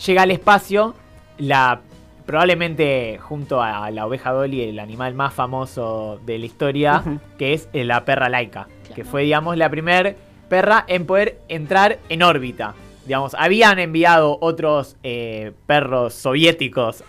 llega 0.06 0.22
al 0.22 0.30
espacio 0.30 0.94
la 1.38 1.80
probablemente 2.26 3.18
junto 3.20 3.62
a 3.62 3.90
la 3.90 4.06
oveja 4.06 4.32
Dolly 4.32 4.62
el 4.62 4.78
animal 4.78 5.14
más 5.14 5.34
famoso 5.34 6.18
de 6.24 6.38
la 6.38 6.46
historia, 6.46 7.02
que 7.38 7.52
es 7.52 7.68
eh, 7.72 7.84
la 7.84 8.04
perra 8.04 8.28
laica, 8.28 8.66
que 8.94 9.04
fue 9.04 9.22
digamos 9.22 9.56
la 9.56 9.68
primer 9.68 10.16
perra 10.48 10.84
en 10.88 11.06
poder 11.06 11.40
entrar 11.48 11.98
en 12.08 12.22
órbita. 12.22 12.74
Digamos, 13.04 13.34
habían 13.38 13.78
enviado 13.78 14.38
otros 14.40 14.96
eh, 15.02 15.52
perros 15.66 16.14
soviéticos 16.14 17.04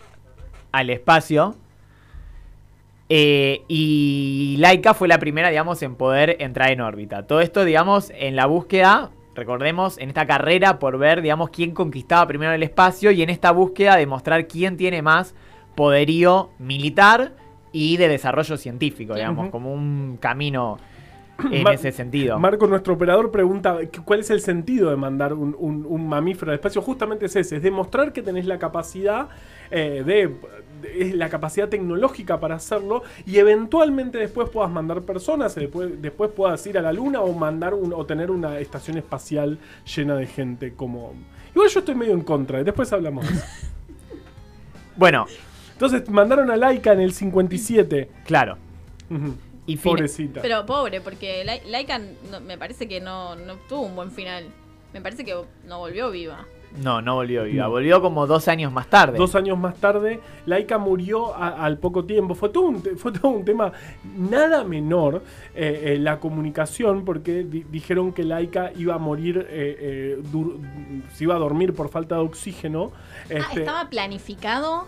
al 0.71 0.89
espacio, 0.89 1.55
eh, 3.07 3.63
y 3.67 4.55
Laika 4.57 4.93
fue 4.93 5.07
la 5.07 5.19
primera, 5.19 5.49
digamos, 5.49 5.81
en 5.83 5.95
poder 5.95 6.37
entrar 6.39 6.71
en 6.71 6.81
órbita. 6.81 7.27
Todo 7.27 7.41
esto, 7.41 7.63
digamos, 7.63 8.11
en 8.15 8.35
la 8.35 8.47
búsqueda, 8.47 9.11
recordemos, 9.35 9.97
en 9.99 10.09
esta 10.09 10.25
carrera 10.25 10.79
por 10.79 10.97
ver, 10.97 11.21
digamos, 11.21 11.49
quién 11.49 11.71
conquistaba 11.71 12.27
primero 12.27 12.53
el 12.53 12.63
espacio 12.63 13.11
y 13.11 13.21
en 13.21 13.29
esta 13.29 13.51
búsqueda 13.51 13.95
de 13.95 14.07
mostrar 14.07 14.47
quién 14.47 14.75
tiene 14.75 15.01
más 15.01 15.35
poderío 15.75 16.49
militar 16.57 17.33
y 17.71 17.97
de 17.97 18.07
desarrollo 18.07 18.57
científico, 18.57 19.13
digamos, 19.15 19.49
como 19.49 19.71
un 19.73 20.17
camino 20.19 20.77
en 21.51 21.67
ese 21.67 21.91
sentido. 21.91 22.39
Marco, 22.39 22.65
nuestro 22.67 22.93
operador, 22.93 23.31
pregunta 23.31 23.77
¿qué- 23.91 23.99
cuál 24.01 24.21
es 24.21 24.29
el 24.29 24.39
sentido 24.41 24.89
de 24.89 24.95
mandar 24.95 25.33
un, 25.33 25.55
un- 25.59 25.85
un 25.87 26.07
mamífero 26.07 26.51
al 26.51 26.55
espacio. 26.55 26.81
Justamente 26.81 27.25
es 27.25 27.35
ese, 27.35 27.57
es 27.57 27.61
demostrar 27.63 28.13
que 28.13 28.21
tenés 28.21 28.45
la 28.45 28.57
capacidad 28.59 29.27
eh, 29.71 30.03
de, 30.05 31.13
la 31.15 31.29
capacidad 31.29 31.67
tecnológica 31.67 32.39
para 32.39 32.55
hacerlo 32.55 33.03
y 33.25 33.37
eventualmente 33.37 34.17
después 34.17 34.49
puedas 34.49 34.71
mandar 34.71 35.01
personas, 35.01 35.57
y 35.57 35.61
después, 35.61 36.01
después 36.01 36.31
puedas 36.31 36.65
ir 36.67 36.77
a 36.77 36.81
la 36.81 36.93
luna 36.93 37.21
o 37.21 37.33
mandar 37.33 37.73
un, 37.73 37.91
o 37.93 38.05
tener 38.05 38.29
una 38.31 38.59
estación 38.59 38.97
espacial 38.97 39.57
llena 39.95 40.15
de 40.15 40.27
gente 40.27 40.73
como. 40.73 41.13
Igual 41.53 41.69
yo 41.69 41.79
estoy 41.79 41.95
medio 41.95 42.13
en 42.13 42.21
contra, 42.21 42.63
después 42.63 42.91
hablamos. 42.93 43.25
Bueno, 44.97 45.25
Entonces 45.73 46.09
mandaron 46.09 46.49
a 46.51 46.55
Laika 46.55 46.93
en 46.93 47.01
el 47.01 47.11
57. 47.11 48.09
claro. 48.25 48.57
Y 49.67 49.77
Pobrecita. 49.77 50.41
Pero 50.41 50.65
pobre, 50.65 51.01
porque 51.01 51.43
Lai- 51.43 51.61
Laika 51.67 51.97
no- 51.99 52.39
me 52.41 52.57
parece 52.57 52.87
que 52.87 53.01
no, 53.01 53.35
no 53.35 53.55
tuvo 53.67 53.81
un 53.81 53.95
buen 53.95 54.11
final. 54.11 54.45
Me 54.93 55.01
parece 55.01 55.25
que 55.25 55.35
no 55.67 55.79
volvió 55.79 56.11
viva. 56.11 56.45
No, 56.83 57.01
no 57.01 57.15
volvió 57.15 57.43
viva. 57.45 57.67
Volvió 57.67 58.01
como 58.01 58.27
dos 58.27 58.47
años 58.49 58.69
más 58.71 58.89
tarde. 58.89 59.17
Dos 59.17 59.33
años 59.35 59.57
más 59.57 59.75
tarde, 59.75 60.19
Laika 60.45 60.77
murió 60.77 61.33
a- 61.33 61.63
al 61.65 61.77
poco 61.77 62.03
tiempo. 62.03 62.35
Fue 62.35 62.49
todo 62.49 62.65
un, 62.65 62.81
fue 62.97 63.13
todo 63.13 63.29
un 63.29 63.45
tema 63.45 63.71
nada 64.17 64.63
menor 64.65 65.23
eh, 65.55 65.93
eh, 65.95 65.99
la 65.99 66.19
comunicación, 66.19 67.05
porque 67.05 67.43
di- 67.45 67.63
dijeron 67.63 68.11
que 68.11 68.23
Laika 68.25 68.71
iba 68.75 68.95
a 68.95 68.97
morir, 68.97 69.47
eh, 69.49 69.77
eh, 69.79 70.21
dur- 70.31 70.59
se 71.13 71.23
iba 71.23 71.35
a 71.35 71.39
dormir 71.39 71.73
por 71.73 71.89
falta 71.89 72.15
de 72.15 72.21
oxígeno. 72.21 72.91
Ah, 72.93 73.25
Este, 73.29 73.59
estaba 73.61 73.89
planificado. 73.89 74.85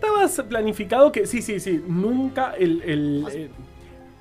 Estaba 0.00 0.48
planificado 0.48 1.10
que, 1.12 1.26
sí, 1.26 1.42
sí, 1.42 1.60
sí, 1.60 1.82
nunca 1.86 2.54
el... 2.58 2.82
el- 2.82 3.22
O 3.26 3.30
sea- 3.30 3.40
eh, 3.40 3.50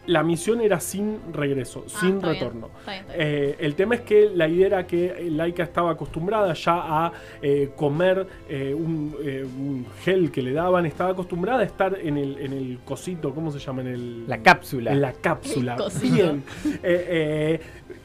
la 0.08 0.22
misión 0.22 0.62
era 0.62 0.80
sin 0.80 1.18
regreso, 1.34 1.84
Ah, 1.88 2.00
sin 2.00 2.18
está 2.18 2.30
bien, 2.30 2.40
retorno. 2.44 2.70
está 2.78 2.92
bien, 2.92 3.06
está 3.06 3.18
bien. 3.18 3.28
Eh, 3.28 3.56
el 3.58 3.74
tema 3.74 3.96
es 3.96 4.02
que 4.02 4.30
la 4.36 4.48
idea 4.48 4.68
era 4.68 4.86
que 4.86 5.30
Laika 5.32 5.64
estaba 5.64 5.90
acostumbrada 5.90 6.54
ya 6.54 6.76
a 7.08 7.12
eh, 7.42 7.72
comer 7.76 8.28
eh, 8.48 8.76
un, 8.78 9.16
eh, 9.24 9.44
un 9.44 9.88
gel 10.04 10.30
que 10.30 10.44
le 10.44 10.54
daban, 10.54 10.86
estaba 10.86 11.10
acostumbrada 11.10 11.62
a 11.62 11.64
estar 11.64 11.98
en 12.00 12.18
el, 12.20 12.38
en 12.38 12.54
el 12.54 12.78
cosito, 12.86 13.34
¿cómo 13.34 13.52
se 13.52 13.58
llama? 13.58 13.82
En 13.82 13.88
el, 13.88 14.28
La 14.28 14.44
cápsula. 14.44 14.92
En 14.92 15.02
la 15.02 15.12
cápsula. 15.14 15.76
Bien. 16.04 16.44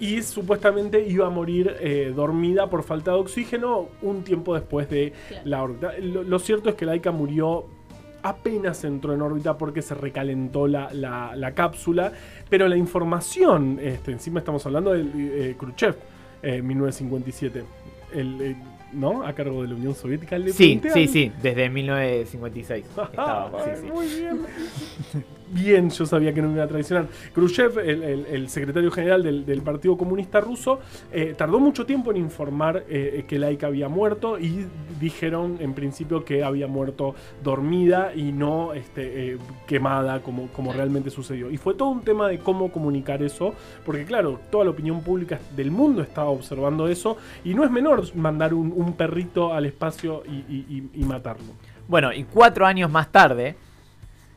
Y 0.00 0.22
supuestamente 0.22 1.06
iba 1.06 1.26
a 1.26 1.30
morir 1.30 1.76
eh, 1.78 2.12
dormida 2.16 2.68
por 2.70 2.82
falta 2.82 3.12
de 3.12 3.18
oxígeno 3.18 3.88
un 4.02 4.24
tiempo 4.24 4.54
después 4.54 4.88
de 4.88 5.12
Claro. 5.28 5.42
la 5.44 5.62
órbita. 5.62 5.92
Lo, 6.00 6.22
lo 6.22 6.38
cierto 6.38 6.70
es 6.70 6.74
que 6.74 6.86
Laika 6.86 7.10
murió 7.10 7.66
apenas 8.22 8.82
entró 8.84 9.14
en 9.14 9.22
órbita 9.22 9.56
porque 9.56 9.80
se 9.82 9.94
recalentó 9.94 10.66
la, 10.66 10.92
la- 10.92 11.34
la 11.36 11.52
cápsula, 11.52 12.12
pero 12.48 12.66
la 12.68 12.76
información, 12.76 13.78
este, 13.80 14.12
encima 14.12 14.40
estamos 14.40 14.64
hablando 14.66 14.92
de 14.92 15.50
eh, 15.50 15.54
Khrushchev, 15.58 15.94
eh, 16.42 16.60
1957, 16.62 17.64
el, 18.14 18.40
eh, 18.42 18.56
¿no? 18.92 19.24
A 19.24 19.32
cargo 19.34 19.62
de 19.62 19.68
la 19.68 19.74
Unión 19.74 19.94
Soviética. 19.94 20.38
Le 20.38 20.52
Sí, 20.52 20.80
sí, 20.92 21.06
sí, 21.08 21.32
desde 21.42 21.68
1956. 21.68 22.84
estaba, 23.10 23.50
sí, 23.64 23.70
Ay, 23.70 23.76
sí. 23.82 23.86
Muy 23.92 24.06
bien. 24.06 24.40
Bien, 25.52 25.90
yo 25.90 26.06
sabía 26.06 26.32
que 26.32 26.40
no 26.40 26.46
me 26.46 26.54
iba 26.54 26.62
a 26.62 26.68
traicionar. 26.68 27.08
Khrushchev, 27.34 27.80
el, 27.80 28.04
el- 28.04 28.26
el 28.26 28.48
secretario 28.48 28.88
general 28.92 29.24
del, 29.24 29.44
del 29.44 29.62
Partido 29.62 29.96
Comunista 29.96 30.40
Ruso, 30.40 30.78
eh, 31.12 31.34
tardó 31.36 31.58
mucho 31.58 31.84
tiempo 31.84 32.12
en 32.12 32.18
informar 32.18 32.84
eh, 32.88 33.24
que 33.26 33.36
Laika 33.36 33.66
había 33.66 33.88
muerto 33.88 34.38
y 34.38 34.66
dijeron 35.00 35.56
en 35.58 35.74
principio 35.74 36.24
que 36.24 36.44
había 36.44 36.68
muerto 36.68 37.16
dormida 37.42 38.12
y 38.14 38.30
no 38.30 38.74
este, 38.74 39.32
eh, 39.32 39.38
quemada 39.66 40.22
como, 40.22 40.46
como 40.52 40.72
realmente 40.72 41.10
sucedió. 41.10 41.50
Y 41.50 41.56
fue 41.56 41.74
todo 41.74 41.88
un 41.88 42.02
tema 42.02 42.28
de 42.28 42.38
cómo 42.38 42.70
comunicar 42.70 43.20
eso, 43.24 43.52
porque 43.84 44.04
claro, 44.04 44.38
toda 44.52 44.64
la 44.66 44.70
opinión 44.70 45.00
pública 45.02 45.40
del 45.56 45.72
mundo 45.72 46.00
estaba 46.02 46.30
observando 46.30 46.86
eso 46.86 47.16
y 47.44 47.54
no 47.54 47.64
es 47.64 47.72
menor 47.72 48.04
mandar 48.14 48.54
un, 48.54 48.72
un 48.80 48.94
perrito 48.94 49.52
al 49.52 49.66
espacio 49.66 50.22
y, 50.28 50.36
y- 50.52 50.66
y- 50.94 51.00
y 51.00 51.04
matarlo. 51.04 51.52
Bueno, 51.88 52.12
y 52.12 52.24
cuatro 52.24 52.66
años 52.66 52.90
más 52.90 53.10
tarde, 53.12 53.56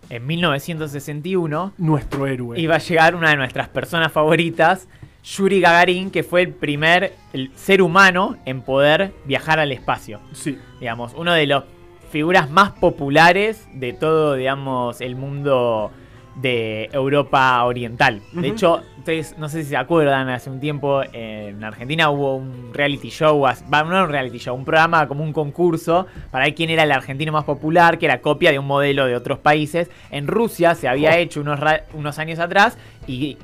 en 0.10 0.26
1961, 0.28 1.74
Nuestro 1.78 2.28
héroe. 2.28 2.60
iba 2.60 2.76
a 2.76 2.80
llegar 2.80 3.16
una 3.16 3.30
de 3.30 3.38
nuestras 3.38 3.70
personas 3.70 4.12
favoritas, 4.12 4.88
Yuri 5.24 5.62
Gagarin, 5.62 6.12
que 6.12 6.24
fue 6.24 6.42
el 6.42 6.50
primer 6.50 7.14
el 7.32 7.52
ser 7.56 7.82
humano 7.82 8.36
en 8.46 8.62
poder 8.62 9.14
viajar 9.26 9.60
al 9.60 9.72
espacio. 9.72 10.20
Sí. 10.34 10.58
Digamos, 10.80 11.14
uno 11.16 11.32
de 11.34 11.48
las 11.48 11.64
figuras 12.12 12.50
más 12.50 12.72
populares 12.72 13.68
de 13.74 13.94
todo, 13.94 14.36
digamos, 14.36 15.00
el 15.02 15.16
mundo 15.16 15.92
de 16.36 16.90
Europa 16.92 17.64
Oriental. 17.64 18.22
De 18.32 18.48
hecho, 18.48 18.82
ustedes 18.98 19.38
no 19.38 19.50
sé 19.50 19.64
si 19.64 19.70
se 19.70 19.78
acuerdan, 19.78 20.30
hace 20.30 20.50
un 20.50 20.60
tiempo 20.60 21.04
en 21.14 21.64
Argentina 21.64 22.10
hubo 22.10 22.36
un 22.38 22.72
reality 22.74 23.10
show, 23.10 23.40
va, 23.42 23.84
no 23.84 24.04
un 24.04 24.10
reality 24.10 24.40
show, 24.40 24.56
un 24.56 24.66
programa 24.66 25.08
como 25.08 25.24
un 25.24 25.32
concurso 25.32 26.08
para 26.32 26.46
ver 26.46 26.56
quién 26.56 26.72
era 26.72 26.84
el 26.84 26.92
argentino 26.92 27.32
más 27.32 27.44
popular, 27.44 28.00
que 28.00 28.06
era 28.08 28.20
copia 28.22 28.52
de 28.52 28.58
un 28.58 28.66
modelo 28.66 29.06
de 29.06 29.16
otros 29.16 29.38
países. 29.40 29.92
En 30.10 30.26
Rusia 30.28 30.74
se 30.74 30.88
había 30.88 31.12
Oh. 31.12 31.18
hecho 31.18 31.42
unos, 31.42 31.60
unos 31.94 32.18
años 32.18 32.40
atrás 32.40 32.78
y 33.06 33.38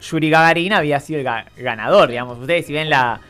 Yuri 0.00 0.30
Gagarin 0.30 0.72
había 0.74 1.00
sido 1.00 1.20
el 1.20 1.26
ga- 1.26 1.46
ganador, 1.56 2.08
digamos. 2.10 2.38
Ustedes 2.38 2.66
si 2.66 2.72
ven 2.72 2.88
la, 2.88 3.20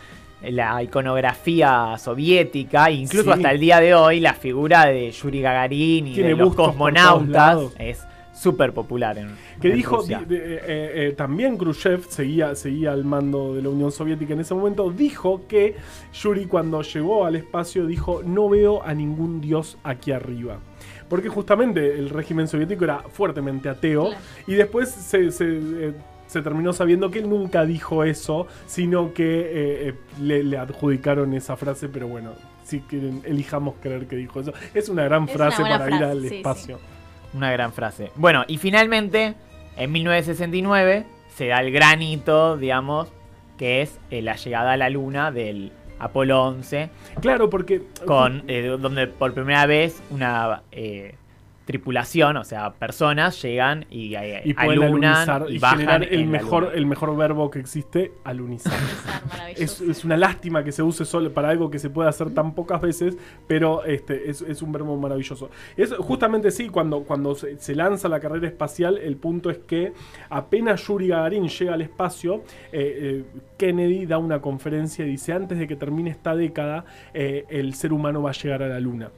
la 0.43 0.83
iconografía 0.83 1.95
soviética, 1.99 2.91
incluso 2.91 3.25
Sí. 3.25 3.31
hasta 3.39 3.51
el 3.53 3.61
día 3.61 3.81
de 3.81 3.95
hoy, 3.95 4.21
la 4.21 4.35
figura 4.35 4.87
de 4.87 5.11
Yuri 5.13 5.41
Gagarin 5.41 6.09
y 6.09 6.15
Tiene 6.15 6.31
de 6.31 6.37
los 6.37 6.55
cosmonautas 6.55 7.59
es 7.79 8.03
súper 8.43 8.73
popular 8.73 9.19
en 9.19 9.29
Que 9.61 9.71
en 9.71 9.77
dijo, 9.77 9.97
Rusia. 9.99 10.19
di- 10.27 10.35
de- 10.37 10.55
eh, 10.57 10.61
eh, 11.09 11.15
también 11.17 11.57
Khrushchev 11.57 12.05
seguía, 12.09 12.55
seguía 12.57 12.93
al 12.93 13.05
mando 13.05 13.55
de 13.55 13.63
la 13.63 13.69
Unión 13.69 13.93
Soviética 13.93 14.33
en 14.35 14.41
ese 14.41 14.55
momento, 14.55 14.91
dijo 14.91 15.47
que 15.47 15.77
Yuri 16.13 16.47
cuando 16.47 16.83
llegó 16.83 17.25
al 17.25 17.37
espacio 17.37 17.87
dijo, 17.87 18.23
no 18.25 18.49
veo 18.49 18.83
a 18.83 18.95
ningún 18.95 19.41
dios 19.41 19.79
aquí 19.85 20.11
arriba. 20.13 20.59
Porque 21.09 21.29
justamente 21.29 21.99
el 21.99 22.09
régimen 22.11 22.49
soviético 22.49 22.85
era 22.85 23.01
fuertemente 23.11 23.69
ateo 23.69 24.07
Claro. 24.09 24.21
y 24.47 24.55
después 24.55 24.89
se, 24.91 25.31
se, 25.31 25.45
eh, 25.47 25.93
se 26.27 26.43
terminó 26.43 26.73
sabiendo 26.73 27.11
que 27.11 27.19
él 27.21 27.29
nunca 27.29 27.65
dijo 27.65 28.03
eso, 28.03 28.47
sino 28.67 29.13
que 29.13 29.23
eh, 29.41 29.89
eh, 29.89 29.95
le, 30.21 30.43
le 30.43 30.57
adjudicaron 30.57 31.35
esa 31.35 31.57
frase, 31.57 31.89
pero 31.89 32.09
bueno, 32.09 32.33
si 32.65 32.81
quieren, 32.81 33.21
elijamos 33.25 33.75
creer 33.83 34.07
que 34.07 34.17
dijo 34.17 34.41
eso. 34.41 34.53
Es 34.75 34.89
una 34.89 35.05
gran 35.05 35.25
Es 35.25 35.33
frase 35.33 35.63
para 35.63 35.95
ir 35.95 36.03
al 36.03 36.23
sí, 36.23 36.29
sí. 36.29 36.43
Una 37.35 37.51
gran 37.51 37.73
frase. 37.73 38.11
Bueno, 38.17 38.45
y 38.47 38.59
finalmente, 38.59 39.35
en 39.77 39.93
1969, 39.93 41.07
se 41.35 41.47
da 41.47 41.61
el 41.61 41.73
gran 41.73 42.03
hito, 42.03 42.57
digamos, 42.57 43.09
que 43.57 43.83
es 43.83 43.99
eh, 44.11 44.23
la 44.23 44.37
llegada 44.37 44.73
a 44.73 44.77
la 44.77 44.91
luna 44.91 45.31
del 45.31 45.73
Apolo 45.99 46.43
11, 46.45 46.91
Claro, 47.21 47.49
porque... 47.49 47.83
con, 48.07 48.45
eh, 48.49 48.77
donde 48.79 49.07
por 49.07 49.33
primera 49.35 49.67
vez 49.67 50.03
una 50.11 50.63
eh, 50.73 51.15
tripulación, 51.73 52.37
o 52.37 52.45
sea, 52.45 52.75
personas 52.75 53.41
llegan 53.41 53.87
y, 53.91 54.15
eh, 54.15 54.43
y 54.45 54.55
pueden 54.55 54.83
alunan 54.83 55.29
alunizar 55.29 55.47
y, 55.49 55.55
y 55.55 55.59
bajan 55.59 55.79
generar 55.79 56.05
el 56.05 56.27
mejor, 56.27 56.73
el 56.75 56.87
mejor 56.87 57.17
verbo 57.17 57.51
que 57.51 57.59
existe, 57.59 58.13
alunizar. 58.25 58.75
Es, 59.57 59.81
es 59.81 60.05
una 60.05 60.17
lástima 60.17 60.63
que 60.63 60.71
se 60.71 60.83
use 60.83 61.05
solo 61.05 61.33
para 61.33 61.49
algo 61.49 61.71
que 61.71 61.79
se 61.79 61.89
puede 61.91 62.09
hacer 62.09 62.33
tan 62.35 62.55
pocas 62.55 62.81
veces, 62.81 63.17
pero 63.47 63.85
este 63.85 64.31
es, 64.31 64.43
es 64.43 64.61
un 64.61 64.71
verbo 64.71 64.97
maravilloso. 64.97 65.51
Es 65.77 65.95
justamente 65.95 66.51
sí, 66.51 66.69
cuando, 66.69 67.05
cuando 67.05 67.35
se, 67.35 67.59
se 67.59 67.75
lanza 67.75 68.09
la 68.09 68.21
carrera 68.21 68.47
espacial, 68.47 68.99
el 68.99 69.17
punto 69.17 69.51
es 69.51 69.59
que 69.59 69.93
apenas 70.29 70.87
Yuri 70.87 71.09
Gagarin 71.09 71.49
llega 71.49 71.75
al 71.75 71.81
espacio, 71.81 72.45
eh, 72.71 73.25
eh, 73.25 73.25
Kennedy 73.57 74.07
da 74.07 74.19
una 74.19 74.41
conferencia 74.41 75.05
y 75.07 75.09
dice, 75.09 75.33
antes 75.33 75.59
de 75.59 75.67
que 75.67 75.77
termine 75.77 76.11
esta 76.11 76.37
década, 76.37 76.85
eh, 77.15 77.45
el 77.49 77.75
ser 77.75 77.93
humano 77.93 78.23
va 78.23 78.31
a 78.31 78.35
llegar 78.35 78.63
a 78.63 78.69
la 78.69 78.81
luna 78.81 79.11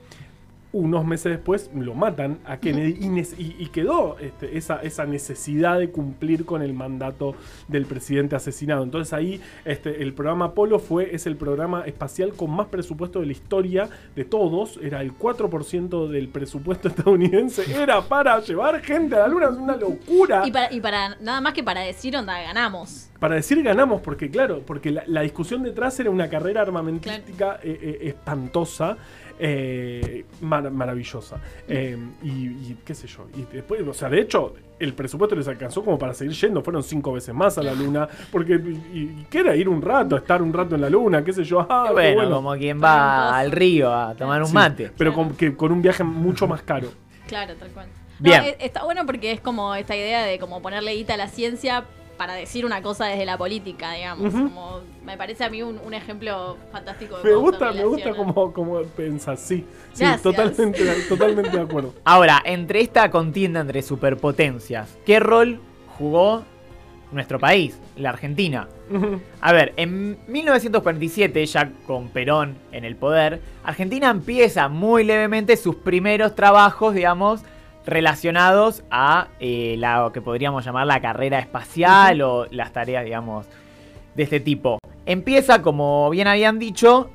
unos 0.75 1.05
meses 1.07 1.33
después 1.33 1.71
lo 1.75 1.95
matan 1.95 2.39
a 2.45 2.59
Kennedy 2.59 2.97
y, 3.01 3.09
nes- 3.09 3.35
y- 3.39 3.57
y 3.59 3.67
quedó 3.69 4.19
este, 4.19 4.59
esa, 4.59 4.83
esa 4.83 5.07
necesidad 5.07 5.79
de 5.79 5.91
cumplir 5.91 6.45
con 6.45 6.61
el 6.63 6.75
mandato 6.75 7.35
del 7.69 7.87
presidente 7.87 8.37
asesinado. 8.37 8.83
Entonces 8.83 9.13
ahí 9.13 9.41
este, 9.65 10.03
el 10.03 10.13
programa 10.13 10.47
Apolo 10.47 10.79
fue, 10.79 11.15
es 11.15 11.27
el 11.27 11.37
programa 11.37 11.85
espacial 11.87 12.33
con 12.35 12.51
más 12.51 12.67
presupuesto 12.67 13.21
de 13.21 13.27
la 13.27 13.33
historia 13.33 13.89
de 14.17 14.25
todos. 14.25 14.79
Era 14.83 15.01
el 15.01 15.17
4% 15.17 16.09
del 16.09 16.29
presupuesto 16.29 16.89
estadounidense. 16.95 17.63
Era 17.73 18.03
para 18.03 18.41
llevar 18.41 18.81
gente 18.83 19.15
a 19.15 19.21
la 19.21 19.29
luna. 19.29 19.47
Es 19.51 19.57
una 19.57 19.77
locura. 19.77 20.43
Y 20.47 20.51
para, 20.51 20.73
y 20.73 20.81
para 20.81 21.17
nada 21.21 21.41
más 21.41 21.53
que 21.55 21.63
para 21.63 21.81
decir, 21.83 22.17
onda, 22.17 22.41
ganamos. 22.43 23.09
Para 23.21 23.37
decir 23.37 23.63
ganamos, 23.63 24.03
porque 24.03 24.29
claro, 24.29 24.63
porque 24.67 24.91
la, 24.91 25.05
la 25.07 25.21
discusión 25.23 25.63
detrás 25.63 25.99
era 26.01 26.11
una 26.11 26.29
carrera 26.29 26.61
armamentística 26.61 27.59
eh, 27.63 27.79
eh, 27.81 27.99
espantosa, 28.09 28.99
eh, 29.39 30.25
mar- 30.41 30.71
maravillosa. 30.71 31.39
Eh, 31.69 31.97
y, 32.23 32.29
y 32.29 32.77
qué 32.85 32.95
sé 32.95 33.07
yo. 33.07 33.27
Y 33.37 33.43
después, 33.55 33.81
o 33.87 33.93
sea, 33.95 34.09
de 34.09 34.21
hecho, 34.21 34.55
el 34.79 34.93
presupuesto 34.95 35.37
les 35.37 35.49
alcanzó 35.49 35.85
como 35.85 35.99
para 35.99 36.15
seguir 36.15 36.35
yendo. 36.35 36.63
Fueron 36.63 36.83
cinco 36.83 37.13
veces 37.13 37.35
más 37.35 37.57
a 37.59 37.63
la 37.63 37.75
luna. 37.75 38.09
Porque, 38.31 38.55
y, 38.55 38.99
y 38.99 39.27
¿qué 39.31 39.39
era? 39.41 39.55
Ir 39.57 39.69
un 39.69 39.81
rato, 39.83 40.17
estar 40.17 40.43
un 40.43 40.53
rato 40.53 40.75
en 40.75 40.81
la 40.81 40.91
luna, 40.91 41.25
qué 41.25 41.33
sé 41.33 41.45
yo. 41.45 41.67
Ah, 41.69 41.91
bueno, 41.93 42.15
bueno. 42.23 42.37
como 42.37 42.55
quien 42.57 42.83
va 42.83 43.39
al 43.39 43.51
río 43.53 43.93
a 43.93 44.15
tomar 44.15 44.41
un 44.43 44.49
Sí, 44.49 44.55
mate. 44.55 44.91
pero 44.97 45.13
con, 45.13 45.35
que, 45.37 45.57
con 45.57 45.73
un 45.73 45.81
viaje 45.83 46.03
mucho 46.05 46.47
más 46.47 46.63
caro. 46.63 46.89
Claro, 47.27 47.55
tal 47.57 47.69
cual. 47.71 47.87
Bien. 48.19 48.39
No, 48.43 48.47
e- 48.49 48.57
está 48.61 48.85
bueno 48.85 49.05
porque 49.07 49.33
es 49.33 49.41
como 49.41 49.75
esta 49.75 49.97
idea 49.97 50.25
de 50.25 50.39
como 50.39 50.63
ponerle 50.63 50.93
guita 50.95 51.15
a 51.15 51.17
la 51.17 51.29
ciencia 51.29 51.85
para 52.17 52.35
decir 52.35 52.65
una 52.65 52.83
cosa 52.83 53.07
desde 53.07 53.25
la 53.25 53.37
política, 53.37 53.93
digamos. 53.93 54.33
Como 54.33 54.81
me 55.05 55.17
parece 55.17 55.45
a 55.45 55.51
mí 55.51 55.63
un, 55.63 55.79
un 55.85 55.95
ejemplo 55.95 56.57
fantástico 56.71 57.19
de 57.19 57.25
Me 57.25 57.35
gusta, 57.35 57.73
me 57.73 57.85
gusta 57.85 58.15
como, 58.15 58.53
como 58.53 58.83
pensás, 58.83 59.41
sí. 59.41 59.65
Sí, 59.93 60.05
totalmente, 60.23 60.85
totalmente 61.09 61.51
de 61.51 61.63
acuerdo. 61.63 61.95
Ahora, 62.05 62.41
entre 62.45 62.81
esta 62.81 63.11
contienda 63.11 63.61
entre 63.61 63.83
superpotencias, 63.83 64.97
¿qué 65.05 65.21
rol 65.21 65.61
jugó 65.99 66.45
nuestro 67.13 67.39
país, 67.39 67.79
la 67.97 68.11
Argentina? 68.11 68.69
A 69.41 69.53
ver, 69.53 69.73
en 69.77 70.19
1947, 70.27 71.47
ya 71.47 71.71
con 71.87 72.09
Perón 72.09 72.57
en 72.73 72.85
el 72.85 72.97
poder, 72.97 73.41
Argentina 73.63 74.11
empieza 74.11 74.69
muy 74.69 75.05
levemente 75.05 75.57
sus 75.57 75.77
primeros 75.77 76.35
trabajos, 76.35 76.95
digamos, 76.95 77.43
relacionados 77.87 78.83
a 78.91 79.29
eh, 79.41 79.77
la 79.79 80.01
lo 80.01 80.13
que 80.13 80.21
podríamos 80.21 80.65
llamar 80.65 80.87
la 80.87 81.01
carrera 81.01 81.39
espacial 81.39 82.23
o 82.23 82.47
las 82.51 82.73
tareas, 82.73 83.05
digamos, 83.05 83.47
de 84.15 84.23
este 84.23 84.41
tipo. 84.41 84.79
Empieza, 85.07 85.61
como 85.63 86.09
bien 86.11 86.27
habían 86.27 86.59
dicho, 86.59 87.11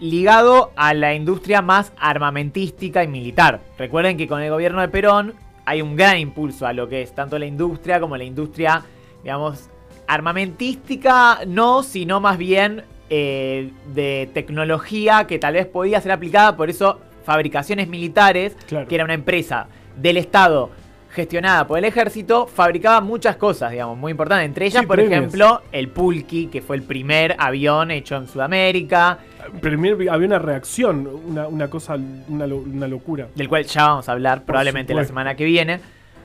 ligado 0.00 0.72
a 0.76 0.94
la 0.94 1.14
industria 1.14 1.62
más 1.62 1.92
armamentística 1.98 3.04
y 3.04 3.08
militar. 3.08 3.60
Recuerden 3.78 4.16
que 4.16 4.26
con 4.26 4.40
el 4.42 4.50
gobierno 4.50 4.80
de 4.80 4.88
Perón 4.88 5.34
hay 5.66 5.82
un 5.82 5.96
gran 5.96 6.18
impulso 6.18 6.66
a 6.66 6.72
lo 6.72 6.88
que 6.88 7.02
es 7.02 7.14
tanto 7.14 7.38
la 7.38 7.46
industria 7.46 8.00
como 8.00 8.16
la 8.16 8.24
industria, 8.24 8.82
digamos, 9.22 9.70
armamentística, 10.06 11.40
no, 11.46 11.82
sino 11.82 12.20
más 12.20 12.36
bien 12.38 12.84
eh, 13.10 13.70
de 13.94 14.28
tecnología 14.34 15.26
que 15.26 15.38
tal 15.38 15.54
vez 15.54 15.66
podía 15.66 16.00
ser 16.00 16.12
aplicada, 16.12 16.56
por 16.56 16.70
eso 16.70 17.00
fabricaciones 17.24 17.88
militares, 17.88 18.56
Claro. 18.66 18.86
que 18.86 18.94
era 18.94 19.04
una 19.04 19.14
empresa 19.14 19.68
del 19.96 20.16
Estado 20.16 20.70
gestionada 21.10 21.64
por 21.66 21.78
el 21.78 21.84
ejército, 21.84 22.48
fabricaba 22.48 23.00
muchas 23.00 23.36
cosas, 23.36 23.70
digamos, 23.70 23.96
muy 23.96 24.10
importantes. 24.10 24.46
Entre 24.46 24.66
ellas, 24.66 24.80
Sí, 24.80 24.86
por 24.86 24.96
premios. 24.96 25.18
ejemplo, 25.18 25.62
el 25.70 25.88
Pulki, 25.88 26.48
que 26.48 26.60
fue 26.60 26.74
el 26.74 26.82
primer 26.82 27.36
avión 27.38 27.90
hecho 27.92 28.16
en 28.16 28.26
Sudamérica, 28.26 29.18
Primero 29.60 29.96
había 30.10 30.26
una 30.26 30.38
reacción, 30.38 31.06
una, 31.26 31.46
una 31.46 31.68
cosa, 31.68 31.96
una, 32.28 32.46
lo- 32.46 32.56
una 32.56 32.88
locura. 32.88 33.28
del 33.34 33.48
cual 33.48 33.64
ya 33.64 33.86
vamos 33.88 34.08
a 34.08 34.12
hablar 34.12 34.42
probablemente 34.44 34.94
la 34.94 35.04
semana 35.04 35.36
que 35.36 35.44
viene. 35.44 35.80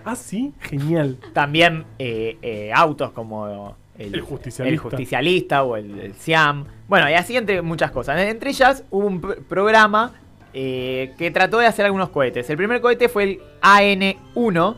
Ah, 0.06 0.16
sí, 0.16 0.54
genial. 0.62 1.18
También 1.34 1.84
eh, 2.00 2.38
eh, 2.42 2.72
autos 2.74 3.12
como 3.12 3.76
el, 3.98 4.16
El 4.16 4.22
justicialista. 4.22 4.64
el 4.74 4.78
justicialista 4.80 5.64
o 5.64 5.76
el, 5.76 6.00
el 6.00 6.14
Siam. 6.16 6.64
Bueno, 6.88 7.10
y 7.10 7.14
así 7.14 7.36
entre 7.36 7.62
muchas 7.62 7.92
cosas. 7.92 8.18
Entre 8.22 8.52
ellas 8.52 8.86
hubo 8.90 9.06
un 9.06 9.22
pr- 9.22 9.44
programa 9.44 10.14
eh, 10.54 11.14
que 11.18 11.32
trató 11.32 11.60
de 11.60 11.66
hacer 11.68 11.86
algunos 11.86 12.10
cohetes. 12.10 12.50
El 12.50 12.58
primer 12.58 12.82
cohete 12.82 13.10
fue 13.10 13.24
el 13.24 13.40
AN-1 13.62 14.76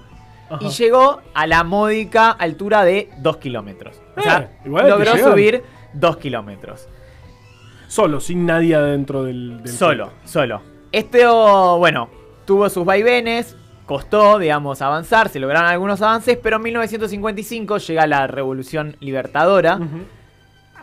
Ajá. 0.50 0.58
y 0.66 0.70
llegó 0.70 1.22
a 1.34 1.48
la 1.48 1.64
módica 1.64 2.32
altura 2.32 2.84
de 2.84 3.10
2 3.20 3.38
kilómetros. 3.38 4.02
O 4.16 4.20
Eh, 4.20 4.24
sea, 4.24 4.50
que 4.64 4.70
logró 4.70 5.18
subir 5.18 5.64
2 5.94 6.18
kilómetros. 6.18 6.88
Solo, 7.88 8.20
sin 8.20 8.46
nadie 8.46 8.76
adentro 8.76 9.24
del. 9.24 9.64
del 9.64 9.74
Solo, 9.74 10.06
cohete. 10.08 10.28
solo. 10.28 10.62
Esto, 10.92 11.78
bueno, 11.78 12.10
tuvo 12.46 12.70
sus 12.70 12.84
vaivenes, 12.86 13.56
costó, 13.86 14.40
digamos, 14.40 14.82
avanzar, 14.82 15.30
se 15.30 15.40
lograron 15.40 15.70
algunos 15.70 16.02
avances, 16.02 16.38
pero 16.42 16.58
en 16.58 16.64
1955 16.64 17.78
llega 17.80 18.08
la 18.08 18.28
Revolución 18.28 18.96
Libertadora, 19.00 19.80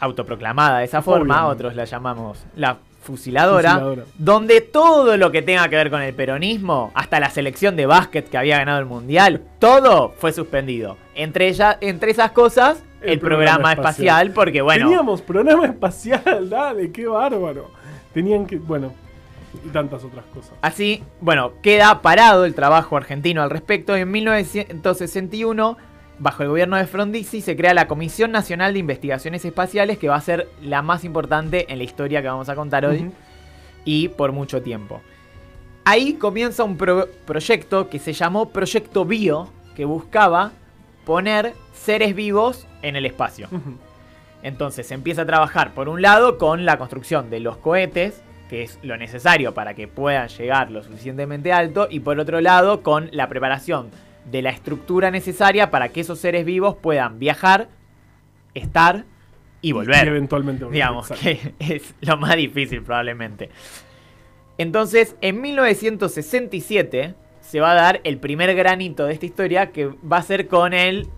autoproclamada 0.00 0.78
de 0.78 0.85
esa 0.85 1.02
forma, 1.02 1.37
Obviamente. 1.47 1.66
otros 1.66 1.76
la 1.76 1.85
llamamos 1.85 2.45
la 2.57 2.78
fusiladora, 3.09 3.71
Fusiladora. 3.73 4.03
donde 4.19 4.61
todo 4.61 5.17
lo 5.17 5.33
que 5.33 5.41
tenga 5.43 5.67
que 5.69 5.77
ver 5.77 5.91
con 5.91 6.03
el 6.03 6.15
peronismo, 6.15 6.93
hasta 6.95 7.19
la 7.19 7.31
selección 7.31 7.75
de 7.75 7.87
básquet 7.87 8.29
que 8.29 8.37
había 8.37 8.59
ganado 8.59 8.79
el 8.79 8.85
mundial, 8.85 9.41
todo 9.59 10.15
fue 10.19 10.33
suspendido. 10.33 10.99
Entre, 11.15 11.49
ella, 11.49 11.79
entre 11.81 12.11
esas 12.11 12.33
cosas, 12.33 12.85
el, 13.00 13.12
El 13.15 13.19
programa, 13.21 13.55
programa 13.57 13.73
espacial, 13.73 14.27
espacial. 14.29 14.33
porque 14.35 14.61
bueno... 14.61 14.85
Teníamos 14.87 15.23
programa 15.23 15.67
espacial, 15.67 16.49
dale, 16.50 16.93
qué 16.93 17.07
bárbaro. 17.07 17.71
Tenían 18.12 18.47
que. 18.47 18.57
Bueno, 18.57 18.93
y 19.65 19.69
tantas 19.71 20.05
otras 20.05 20.25
cosas. 20.35 20.53
Así, 20.61 21.03
bueno, 21.21 21.53
queda 21.62 22.03
parado 22.03 22.45
el 22.45 22.55
trabajo 22.55 22.97
argentino 22.97 23.43
al 23.43 23.50
respecto. 23.50 23.97
En 23.97 24.11
1961, 24.11 25.77
bajo 26.18 26.42
el 26.42 26.48
gobierno 26.48 26.76
de 26.76 26.87
Frondizi, 26.87 27.40
se 27.40 27.56
crea 27.56 27.75
la 27.75 27.88
Comisión 27.88 28.32
Nacional 28.32 28.72
de 28.72 28.78
Investigaciones 28.80 29.44
Espaciales, 29.44 29.98
que 29.98 30.08
va 30.08 30.16
a 30.16 30.20
ser 30.20 30.48
la 30.62 30.82
más 30.82 31.04
importante 31.04 31.66
en 31.72 31.78
la 31.78 31.84
historia 31.84 32.22
que 32.22 32.28
vamos 32.28 32.48
a 32.48 32.54
contar 32.54 32.84
hoy 32.84 33.10
y 33.84 34.08
por 34.08 34.32
mucho 34.32 34.62
tiempo. 34.62 35.00
Ahí 35.84 36.14
comienza 36.14 36.64
un 36.64 36.76
pro- 36.76 37.08
proyecto 37.25 37.88
que 37.88 37.98
se 37.98 38.12
llamó 38.12 38.50
Proyecto 38.50 39.04
Bio, 39.04 39.48
que 39.75 39.84
buscaba 39.84 40.52
poner 41.06 41.54
seres 41.72 42.14
vivos 42.14 42.66
en 42.82 42.96
el 42.96 43.06
espacio. 43.06 43.48
Entonces 44.42 44.87
se 44.87 44.94
empieza 44.94 45.22
a 45.22 45.26
trabajar, 45.26 45.72
por 45.72 45.88
un 45.88 46.02
lado, 46.02 46.37
con 46.37 46.64
la 46.64 46.78
construcción 46.78 47.30
de 47.30 47.40
los 47.40 47.56
cohetes, 47.56 48.22
que 48.50 48.62
es 48.62 48.78
lo 48.82 48.96
necesario 48.96 49.54
para 49.54 49.75
que 49.75 49.88
puedan 49.88 50.28
llegar 50.28 50.70
lo 50.70 50.82
suficientemente 50.82 51.52
alto, 51.52 51.87
y 51.90 52.00
por 52.00 52.18
otro 52.18 52.40
lado, 52.40 52.82
con 52.82 53.08
la 53.12 53.28
preparación 53.28 53.90
de 54.30 54.42
la 54.42 54.50
estructura 54.50 55.11
necesaria 55.11 55.70
para 55.70 55.88
que 55.88 56.00
esos 56.00 56.18
seres 56.18 56.44
vivos 56.44 56.76
puedan 56.76 57.18
viajar, 57.18 57.68
estar 58.54 59.04
y 59.61 59.73
volver. 59.73 60.04
Y 60.06 60.08
eventualmente 60.08 60.64
volver, 60.64 60.75
Digamos 60.75 61.11
exacto. 61.11 61.54
que 61.58 61.75
es 61.75 61.94
lo 62.00 62.16
más 62.16 62.37
difícil 62.37 62.82
probablemente. 62.82 63.50
Entonces, 64.58 65.16
en 65.20 65.40
1967 65.40 67.14
se 67.40 67.61
va 67.61 67.73
a 67.73 67.75
dar 67.75 68.00
el 68.04 68.18
primer 68.18 68.54
granito 68.54 69.06
de 69.06 69.14
esta 69.14 69.26
historia 69.26 69.70
que 69.73 69.87
va 69.87 70.18
a 70.18 70.23
ser 70.23 70.49
con 70.49 70.75
el 70.75 71.08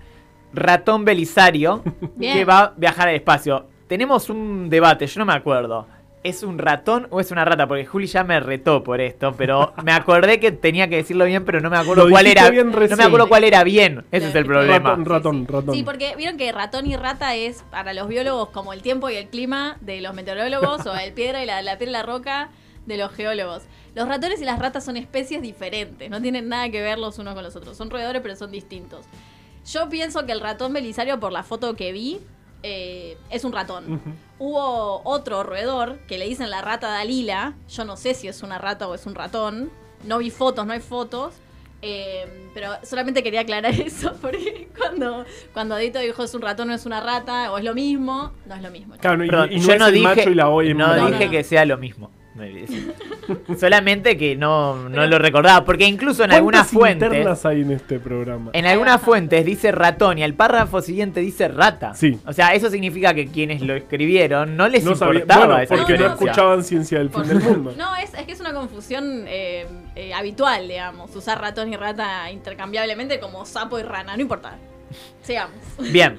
ratón 0.52 1.04
Belisario 1.04 1.82
Bien. 2.16 2.36
que 2.36 2.44
va 2.44 2.58
a 2.60 2.74
viajar 2.76 3.08
al 3.08 3.14
espacio. 3.14 3.66
Tenemos 3.88 4.30
un 4.30 4.68
debate, 4.70 5.06
yo 5.06 5.18
no 5.18 5.26
me 5.26 5.32
acuerdo. 5.32 5.86
¿Es 6.22 6.42
un 6.42 6.58
ratón 6.58 7.06
o 7.10 7.20
es 7.20 7.30
una 7.30 7.46
rata? 7.46 7.66
Porque 7.66 7.86
Juli 7.86 8.06
ya 8.06 8.24
me 8.24 8.40
retó 8.40 8.84
por 8.84 9.00
esto, 9.00 9.34
pero 9.38 9.72
me 9.82 9.92
acordé 9.92 10.38
que 10.38 10.52
tenía 10.52 10.88
que 10.88 10.96
decirlo 10.96 11.24
bien, 11.24 11.46
pero 11.46 11.60
no 11.60 11.70
me 11.70 11.78
acuerdo 11.78 12.04
Lo 12.04 12.10
cuál 12.10 12.26
era. 12.26 12.50
bien 12.50 12.70
no 12.70 12.96
me 12.96 13.04
acuerdo 13.04 13.28
cuál 13.28 13.44
era 13.44 13.64
bien. 13.64 14.04
Ese 14.10 14.28
es 14.28 14.34
el 14.34 14.44
problema. 14.44 14.90
Ratón, 14.90 15.04
ratón, 15.06 15.46
ratón. 15.46 15.74
Sí, 15.74 15.82
porque 15.82 16.14
vieron 16.16 16.36
que 16.36 16.52
ratón 16.52 16.86
y 16.86 16.96
rata 16.96 17.34
es 17.36 17.64
para 17.70 17.94
los 17.94 18.06
biólogos 18.08 18.50
como 18.50 18.74
el 18.74 18.82
tiempo 18.82 19.08
y 19.08 19.16
el 19.16 19.28
clima 19.28 19.78
de 19.80 20.02
los 20.02 20.12
meteorólogos 20.12 20.84
o 20.86 20.94
el 20.94 21.12
piedra 21.14 21.42
y 21.42 21.46
la, 21.46 21.62
la 21.62 21.78
piedra 21.78 21.90
y 21.90 21.92
la 21.94 22.02
roca 22.02 22.50
de 22.84 22.98
los 22.98 23.12
geólogos. 23.12 23.62
Los 23.94 24.06
ratones 24.06 24.40
y 24.42 24.44
las 24.44 24.58
ratas 24.58 24.84
son 24.84 24.96
especies 24.96 25.42
diferentes, 25.42 26.10
no 26.10 26.20
tienen 26.20 26.48
nada 26.48 26.68
que 26.70 26.80
ver 26.80 26.98
los 26.98 27.18
unos 27.18 27.34
con 27.34 27.42
los 27.42 27.56
otros. 27.56 27.76
Son 27.76 27.90
roedores 27.90 28.20
pero 28.22 28.36
son 28.36 28.50
distintos. 28.50 29.06
Yo 29.66 29.88
pienso 29.88 30.26
que 30.26 30.32
el 30.32 30.40
ratón 30.40 30.72
belisario, 30.72 31.18
por 31.18 31.32
la 31.32 31.42
foto 31.42 31.74
que 31.76 31.92
vi, 31.92 32.20
eh, 32.62 33.16
es 33.30 33.44
un 33.44 33.52
ratón. 33.52 34.00
Hubo 34.38 35.02
otro 35.04 35.42
roedor 35.42 35.98
que 36.08 36.18
le 36.18 36.26
dicen 36.26 36.50
la 36.50 36.60
rata 36.62 36.88
Dalila. 36.88 37.54
Yo 37.68 37.84
no 37.84 37.96
sé 37.96 38.14
si 38.14 38.28
es 38.28 38.42
una 38.42 38.58
rata 38.58 38.88
o 38.88 38.94
es 38.94 39.06
un 39.06 39.14
ratón. 39.14 39.70
No 40.04 40.18
vi 40.18 40.30
fotos, 40.30 40.66
no 40.66 40.72
hay 40.72 40.80
fotos. 40.80 41.34
Eh, 41.82 42.50
pero 42.52 42.72
solamente 42.82 43.22
quería 43.22 43.40
aclarar 43.40 43.72
eso, 43.80 44.12
porque 44.20 44.68
cuando, 44.76 45.24
cuando 45.54 45.74
Adito 45.76 45.98
dijo 45.98 46.22
es 46.22 46.34
un 46.34 46.42
ratón, 46.42 46.68
no 46.68 46.74
es 46.74 46.84
una 46.84 47.00
rata, 47.00 47.50
o 47.52 47.56
es 47.58 47.64
lo 47.64 47.72
mismo, 47.74 48.32
no 48.44 48.54
es 48.54 48.60
lo 48.62 48.70
mismo. 48.70 48.96
Claro, 48.98 49.16
no, 49.16 49.24
y, 49.24 49.28
Perdón, 49.30 49.48
y 49.52 49.56
no 49.60 49.62
yo 49.66 49.72
es 49.72 49.78
no 49.78 49.86
el 49.86 49.92
dije, 49.94 50.04
macho 50.04 50.30
y 50.30 50.34
la 50.34 50.48
hoy 50.50 50.74
no 50.74 50.88
No, 50.94 51.06
dije 51.08 51.24
no. 51.24 51.30
que 51.30 51.42
sea 51.42 51.64
lo 51.64 51.78
mismo. 51.78 52.10
Solamente 53.58 54.16
que 54.16 54.36
no, 54.36 54.88
no 54.88 55.06
lo 55.06 55.18
recordaba. 55.18 55.64
Porque 55.64 55.86
incluso 55.86 56.24
en 56.24 56.32
algunas 56.32 56.68
fuentes. 56.68 57.06
internas 57.06 57.44
hay 57.46 57.62
en 57.62 57.72
este 57.72 57.98
programa? 57.98 58.50
En 58.52 58.66
algunas 58.66 59.00
fuentes 59.00 59.44
dice 59.44 59.72
ratón 59.72 60.18
y 60.18 60.22
al 60.22 60.34
párrafo 60.34 60.80
siguiente 60.82 61.20
dice 61.20 61.48
rata. 61.48 61.94
Sí. 61.94 62.18
O 62.26 62.32
sea, 62.32 62.54
eso 62.54 62.70
significa 62.70 63.14
que 63.14 63.26
quienes 63.26 63.62
lo 63.62 63.74
escribieron 63.74 64.56
no 64.56 64.68
les 64.68 64.84
no 64.84 64.94
sabía, 64.94 65.20
importaba 65.20 65.46
bueno, 65.46 65.60
esa 65.62 65.76
porque 65.76 65.98
no 65.98 66.06
escuchaban 66.06 66.64
ciencia 66.64 66.98
del 66.98 67.10
fin 67.10 67.26
del 67.26 67.40
mundo. 67.40 67.74
No, 67.76 67.96
es, 67.96 68.14
es 68.14 68.24
que 68.24 68.32
es 68.32 68.40
una 68.40 68.52
confusión 68.52 69.24
eh, 69.26 69.66
eh, 69.96 70.14
habitual, 70.14 70.68
digamos. 70.68 71.14
Usar 71.14 71.40
ratón 71.40 71.72
y 71.72 71.76
rata 71.76 72.30
intercambiablemente 72.30 73.20
como 73.20 73.44
sapo 73.44 73.78
y 73.78 73.82
rana, 73.82 74.16
no 74.16 74.22
importa. 74.22 74.56
Sigamos. 75.22 75.56
Bien. 75.92 76.18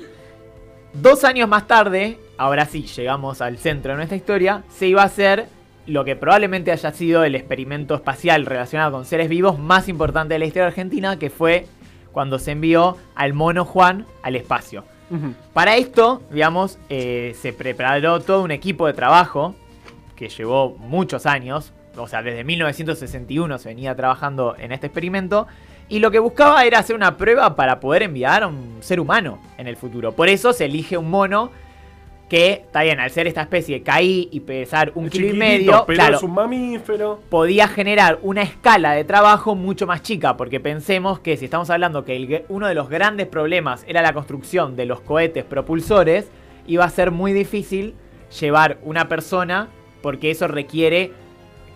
Dos 0.94 1.24
años 1.24 1.48
más 1.48 1.68
tarde, 1.68 2.20
ahora 2.38 2.66
sí, 2.66 2.84
llegamos 2.84 3.42
al 3.42 3.58
centro 3.58 3.92
de 3.92 3.98
nuestra 3.98 4.18
historia, 4.18 4.64
se 4.70 4.88
iba 4.88 5.02
a 5.02 5.06
hacer 5.06 5.48
lo 5.88 6.06
que 6.06 6.16
probablemente 6.16 6.72
haya 6.72 6.92
sido 6.92 7.24
el 7.24 7.36
experimento 7.36 7.96
espacial 7.96 8.46
relacionado 8.46 8.92
con 8.92 9.06
seres 9.06 9.30
vivos 9.30 9.60
más 9.60 9.88
importante 9.90 10.36
de 10.36 10.40
la 10.40 10.46
historia 10.46 10.68
argentina, 10.68 11.18
que 11.18 11.30
fue 11.30 11.66
cuando 12.12 12.40
se 12.40 12.52
envió 12.52 12.98
al 13.16 13.34
mono 13.34 13.66
Juan 13.66 14.06
al 14.24 14.36
espacio. 14.36 14.84
Para 15.52 15.76
esto, 15.76 16.22
digamos, 16.32 16.80
eh, 16.88 17.36
se 17.42 17.52
preparó 17.52 18.22
todo 18.22 18.44
un 18.44 18.52
equipo 18.52 18.88
de 18.88 18.94
trabajo 18.94 19.56
que 20.16 20.30
llevó 20.30 20.78
muchos 20.78 21.26
años, 21.26 21.74
o 21.98 22.08
sea, 22.08 22.22
desde 22.22 22.46
1961 22.46 23.58
se 23.58 23.68
venía 23.68 23.94
trabajando 23.94 24.56
en 24.58 24.72
este 24.72 24.88
experimento, 24.88 25.48
y 25.90 26.00
lo 26.00 26.12
que 26.12 26.20
buscaba 26.20 26.64
era 26.64 26.80
hacer 26.80 26.96
una 26.96 27.18
prueba 27.18 27.58
para 27.58 27.82
poder 27.82 28.04
enviar 28.04 28.44
a 28.44 28.48
un 28.48 28.78
ser 28.80 29.02
humano 29.02 29.40
en 29.58 29.68
el 29.68 29.76
futuro. 29.76 30.14
Por 30.14 30.30
eso 30.30 30.54
se 30.54 30.64
elige 30.64 30.98
un 30.98 31.10
mono 31.10 31.52
que, 32.32 32.54
está 32.66 32.84
bien, 32.84 32.98
al 33.02 33.12
ser 33.12 33.28
esta 33.28 33.42
especie 33.42 33.84
caí 33.84 34.30
y 34.32 34.40
pesar 34.40 34.94
un 34.96 35.08
Es 35.08 35.12
kilo 35.12 35.28
y 35.28 35.34
medio, 35.34 35.84
pero 35.86 35.98
claro, 35.98 36.16
es 36.16 36.24
un 36.24 36.34
mamífero. 36.34 37.20
podía 37.30 37.68
generar 37.68 38.20
una 38.22 38.42
escala 38.42 38.94
de 38.94 39.04
trabajo 39.04 39.54
mucho 39.54 39.86
más 39.86 40.02
chica, 40.02 40.38
porque 40.38 40.62
pensemos 40.62 41.20
que 41.20 41.36
si 41.36 41.44
estamos 41.44 41.70
hablando 41.70 42.06
que 42.06 42.16
el- 42.16 42.46
uno 42.48 42.68
de 42.70 42.74
los 42.74 42.88
grandes 42.88 43.28
problemas 43.28 43.84
era 43.86 44.02
la 44.02 44.14
construcción 44.14 44.78
de 44.78 44.86
los 44.86 45.02
cohetes 45.02 45.44
propulsores, 45.44 46.30
iba 46.68 46.86
a 46.86 46.90
ser 46.90 47.12
muy 47.12 47.34
difícil 47.34 47.96
llevar 48.40 48.78
una 48.84 49.10
persona, 49.10 49.68
porque 50.02 50.32
eso 50.32 50.48
requiere 50.48 51.12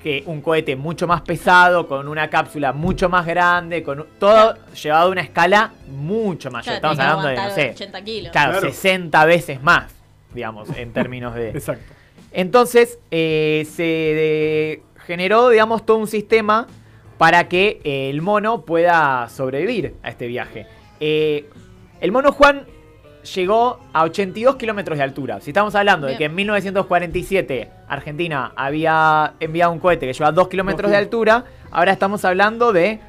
que 0.01 0.23
un 0.25 0.39
cohete 0.39 0.77
mucho 0.77 1.05
más 1.05 1.19
pesado, 1.21 1.85
con 1.87 2.07
una 2.07 2.29
cápsula 2.29 2.71
mucho 2.71 3.09
más 3.09 3.25
grande, 3.25 3.83
con 3.83 3.99
un- 3.99 4.05
todo 4.19 4.55
llevado 4.81 5.07
a 5.07 5.11
una 5.11 5.21
escala 5.21 5.73
mucho 5.89 6.49
mayor. 6.49 6.79
Claro, 6.79 6.93
estamos 6.93 6.99
hablando 6.99 7.27
de, 7.27 7.35
no 7.35 7.49
sé, 7.55 7.69
80 7.71 8.01
kilos. 8.05 8.31
claro, 8.31 8.51
Claro. 8.51 8.67
60 8.71 9.25
veces 9.25 9.61
más, 9.61 9.91
digamos, 10.35 10.69
en 10.77 10.91
términos 10.93 11.33
de... 11.33 11.49
Exacto. 11.55 11.83
Entonces 12.31 12.99
eh, 13.11 13.65
se 13.71 13.83
de- 13.83 14.83
generó, 15.05 15.49
digamos, 15.49 15.85
todo 15.85 15.97
un 15.97 16.07
sistema 16.07 16.67
para 17.17 17.47
que 17.47 17.79
eh, 17.83 18.09
el 18.09 18.21
mono 18.21 18.65
pueda 18.65 19.29
sobrevivir 19.29 19.95
a 20.03 20.09
este 20.09 20.27
viaje. 20.27 20.67
Eh, 20.99 21.49
el 22.01 22.11
mono 22.11 22.31
Juan 22.33 22.65
llegó 23.33 23.79
a 23.93 24.03
82 24.03 24.57
kilómetros 24.57 24.97
de 24.97 25.03
altura. 25.03 25.39
Si 25.41 25.49
estamos 25.51 25.73
hablando 25.75 26.07
de 26.07 26.17
que 26.17 26.25
en 26.25 26.35
1947 26.35 27.69
Argentina 27.87 28.51
había 28.55 29.33
enviado 29.39 29.71
un 29.71 29.79
cohete 29.79 30.05
que 30.05 30.13
lleva 30.13 30.31
2 30.31 30.47
kilómetros 30.49 30.91
de 30.91 30.97
altura, 30.97 31.45
ahora 31.71 31.91
estamos 31.93 32.23
hablando 32.25 32.73
de 32.73 32.99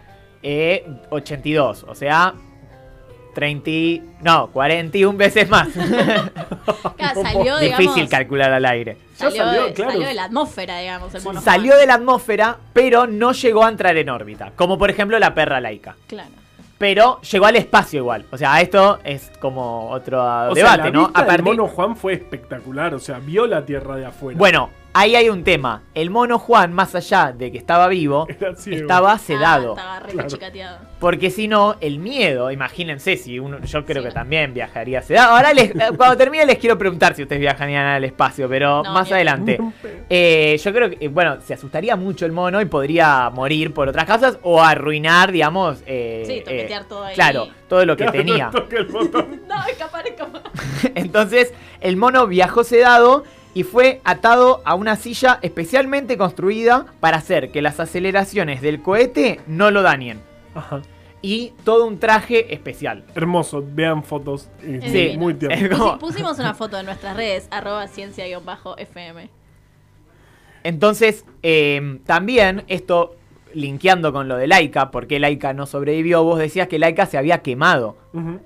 eh, 0.43 0.87
82, 1.11 1.85
o 1.89 1.95
sea... 1.95 2.35
30, 3.37 3.71
y- 3.71 4.03
no, 4.23 4.49
41 4.49 5.17
veces 5.19 5.49
más. 5.49 5.69
Claro, 6.97 7.23
salió, 7.23 7.59
digamos, 7.59 7.79
Difícil 7.79 8.09
calcular 8.09 8.51
al 8.53 8.65
aire. 8.65 8.97
Salió, 9.15 9.45
salió, 9.45 9.65
de, 9.67 9.73
claro. 9.75 9.93
salió 9.93 10.07
de 10.09 10.15
la 10.15 10.25
atmósfera, 10.25 10.79
digamos, 10.79 11.15
el 11.15 11.23
mono 11.23 11.41
Salió 11.43 11.77
de 11.77 11.87
la 11.87 11.95
atmósfera, 11.95 12.57
pero 12.73 13.07
no 13.07 13.33
llegó 13.33 13.65
a 13.65 13.69
entrar 13.69 13.97
en 13.97 14.09
órbita. 14.09 14.53
Como 14.57 14.79
por 14.79 14.89
ejemplo 14.91 15.19
la 15.19 15.35
perra 15.35 15.61
laica. 15.61 15.95
Claro. 16.07 16.31
pero 16.79 17.21
llegó 17.21 17.47
al 17.47 17.57
espacio 17.57 17.99
igual. 18.01 18.25
O 18.31 18.39
sea, 18.39 18.61
esto 18.61 18.99
es 19.05 19.31
como 19.41 19.91
otro 19.91 20.19
O 20.23 20.55
sea, 20.55 20.63
debate, 20.73 20.85
la 20.85 20.91
¿no? 20.91 21.05
vista 21.05 21.21
A 21.21 21.25
del 21.25 21.43
mono 21.43 21.69
Juan 21.69 21.95
fue 21.97 22.15
espectacular, 22.15 22.95
o 22.95 22.99
sea, 22.99 23.19
vio 23.19 23.47
la 23.47 23.65
tierra 23.65 23.97
de 23.97 24.07
afuera. 24.07 24.39
Bueno, 24.39 24.71
ahí 24.99 25.15
hay 25.17 25.29
un 25.29 25.45
tema. 25.45 25.83
El 25.95 26.11
mono 26.11 26.39
Juan, 26.39 26.73
más 26.73 26.95
allá 26.95 27.33
de 27.37 27.53
que 27.53 27.59
estaba 27.59 27.89
vivo, 27.89 28.27
estaba 28.67 29.19
sedado. 29.19 29.75
Ah, 29.79 29.99
estaba 30.01 30.29
re 30.29 30.39
Claro. 30.39 30.87
Porque 30.99 31.31
si 31.31 31.47
no, 31.49 31.77
el 31.81 31.99
miedo, 31.99 32.51
imagínense 32.51 33.17
si 33.17 33.39
uno, 33.39 33.61
yo 33.65 33.85
creo 33.85 34.03
Sí. 34.03 34.09
que 34.09 34.15
también 34.15 34.55
viajaría 34.55 35.03
sedado. 35.03 35.37
Ahora 35.37 35.53
les- 35.53 35.71
eh, 35.71 35.91
cuando 35.97 36.17
termine 36.17 36.47
les 36.47 36.59
quiero 36.59 36.79
preguntar 36.79 37.15
si 37.15 37.23
ustedes 37.23 37.41
viajarían 37.41 37.85
al 37.87 38.05
espacio, 38.05 38.49
pero 38.49 38.83
No, 38.83 38.93
más 38.93 39.11
adelante. 39.13 39.59
Eh, 40.09 40.59
yo 40.63 40.73
creo 40.73 40.91
que, 40.91 40.97
eh, 41.05 41.09
bueno, 41.09 41.41
se 41.43 41.53
asustaría 41.55 41.97
mucho 41.97 42.25
el 42.25 42.33
mono 42.33 42.61
y 42.61 42.65
podría 42.65 43.29
morir 43.31 43.75
por 43.75 43.89
otras 43.89 44.07
causas 44.07 44.39
o 44.43 44.63
arruinar, 44.63 45.33
digamos. 45.33 45.83
eh, 45.87 46.25
Sí, 46.27 46.41
toquetear 46.41 46.83
eh, 46.83 46.87
todo 46.89 47.05
ahí. 47.05 47.15
Claro, 47.15 47.49
todo 47.69 47.85
lo 47.85 47.97
que 47.97 48.05
Claro, 48.05 48.19
tenía. 48.19 48.51
toca 48.51 48.77
el 48.79 48.87
botón. 48.87 49.43
No, 49.49 49.67
escapar, 49.67 50.07
escapar. 50.07 50.43
Entonces, 50.95 51.53
el 51.81 51.97
mono 51.97 52.27
viajó 52.27 52.65
sedado 52.65 53.25
y 53.57 53.63
fue 53.63 54.03
atado 54.05 54.61
a 54.67 54.75
una 54.75 54.97
silla 54.97 55.39
especialmente 55.41 56.19
construida 56.19 56.85
para 57.01 57.17
hacer 57.17 57.51
que 57.53 57.63
las 57.63 57.81
aceleraciones 57.81 58.61
del 58.61 58.83
cohete 58.83 59.41
no 59.47 59.71
lo 59.71 59.81
dañen. 59.81 60.21
Ajá. 60.55 60.83
Y 61.23 61.55
todo 61.65 61.87
un 61.87 61.99
traje 61.99 62.53
especial. 62.53 63.05
Hermoso, 63.15 63.65
vean 63.67 64.05
fotos. 64.05 64.51
Sí. 64.61 65.15
muy, 65.17 65.33
tierno. 65.33 65.99
Pusimos 65.99 66.39
una 66.39 66.53
foto 66.53 66.79
en 66.79 66.85
nuestras 66.85 67.17
redes, 67.17 67.49
arroba 67.51 67.89
ciencia-fm. 67.89 69.31
Entonces, 70.63 71.25
eh, 71.43 72.01
también 72.05 72.63
esto 72.69 73.17
linkeando 73.55 74.13
con 74.13 74.29
lo 74.29 74.37
de 74.37 74.49
Laika, 74.49 74.91
porque 74.91 75.19
Laika 75.19 75.55
no 75.55 75.65
sobrevivió, 75.65 76.23
vos 76.25 76.39
decías 76.39 76.69
que 76.69 76.79
Laika 76.79 77.07
se 77.07 77.17
había 77.17 77.39
quemado 77.39 77.97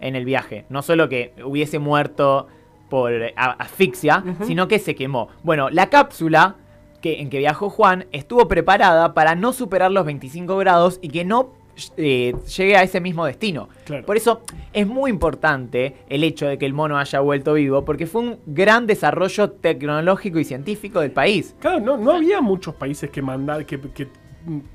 en 0.01 0.15
el 0.15 0.25
viaje. 0.25 0.67
No 0.69 0.83
solo 0.83 1.09
que 1.09 1.35
hubiese 1.45 1.81
muerto 1.81 2.47
por 2.91 3.13
eh, 3.13 3.33
asfixia, 3.37 4.23
sino 4.47 4.69
que 4.69 4.79
se 4.79 4.95
quemó. 4.95 5.29
Bueno, 5.43 5.71
la 5.71 5.89
cápsula 5.89 6.57
que, 7.01 7.23
en 7.23 7.31
que 7.31 7.39
viajó 7.39 7.71
Juan 7.71 8.05
estuvo 8.13 8.47
preparada 8.47 9.15
para 9.15 9.35
no 9.35 9.55
superar 9.55 9.91
los 9.91 10.05
25 10.05 10.59
grados 10.59 10.99
y 11.01 11.09
que 11.09 11.25
no 11.25 11.55
eh, 11.97 12.35
llegue 12.57 12.77
a 12.77 12.83
ese 12.83 13.01
mismo 13.01 13.25
destino. 13.25 13.69
Claro. 13.85 14.05
Por 14.05 14.17
eso 14.17 14.43
es 14.73 14.87
muy 14.87 15.11
importante 15.11 15.97
el 16.09 16.25
hecho 16.25 16.47
de 16.47 16.59
que 16.59 16.67
el 16.67 16.75
mono 16.75 16.99
haya 16.99 17.21
vuelto 17.21 17.55
vivo, 17.55 17.85
porque 17.85 18.07
fue 18.07 18.23
un 18.23 18.39
gran 18.47 18.87
desarrollo 18.87 19.51
tecnológico 19.51 20.39
y 20.39 20.45
científico 20.45 21.01
del 21.01 21.13
país. 21.13 21.55
Claro, 21.61 21.81
no, 21.81 21.97
no 21.97 22.13
había 22.13 22.41
muchos 22.41 22.75
países 22.75 23.11
que 23.11 23.23
mandar, 23.23 23.65
que, 23.65 23.81
que, 23.81 24.09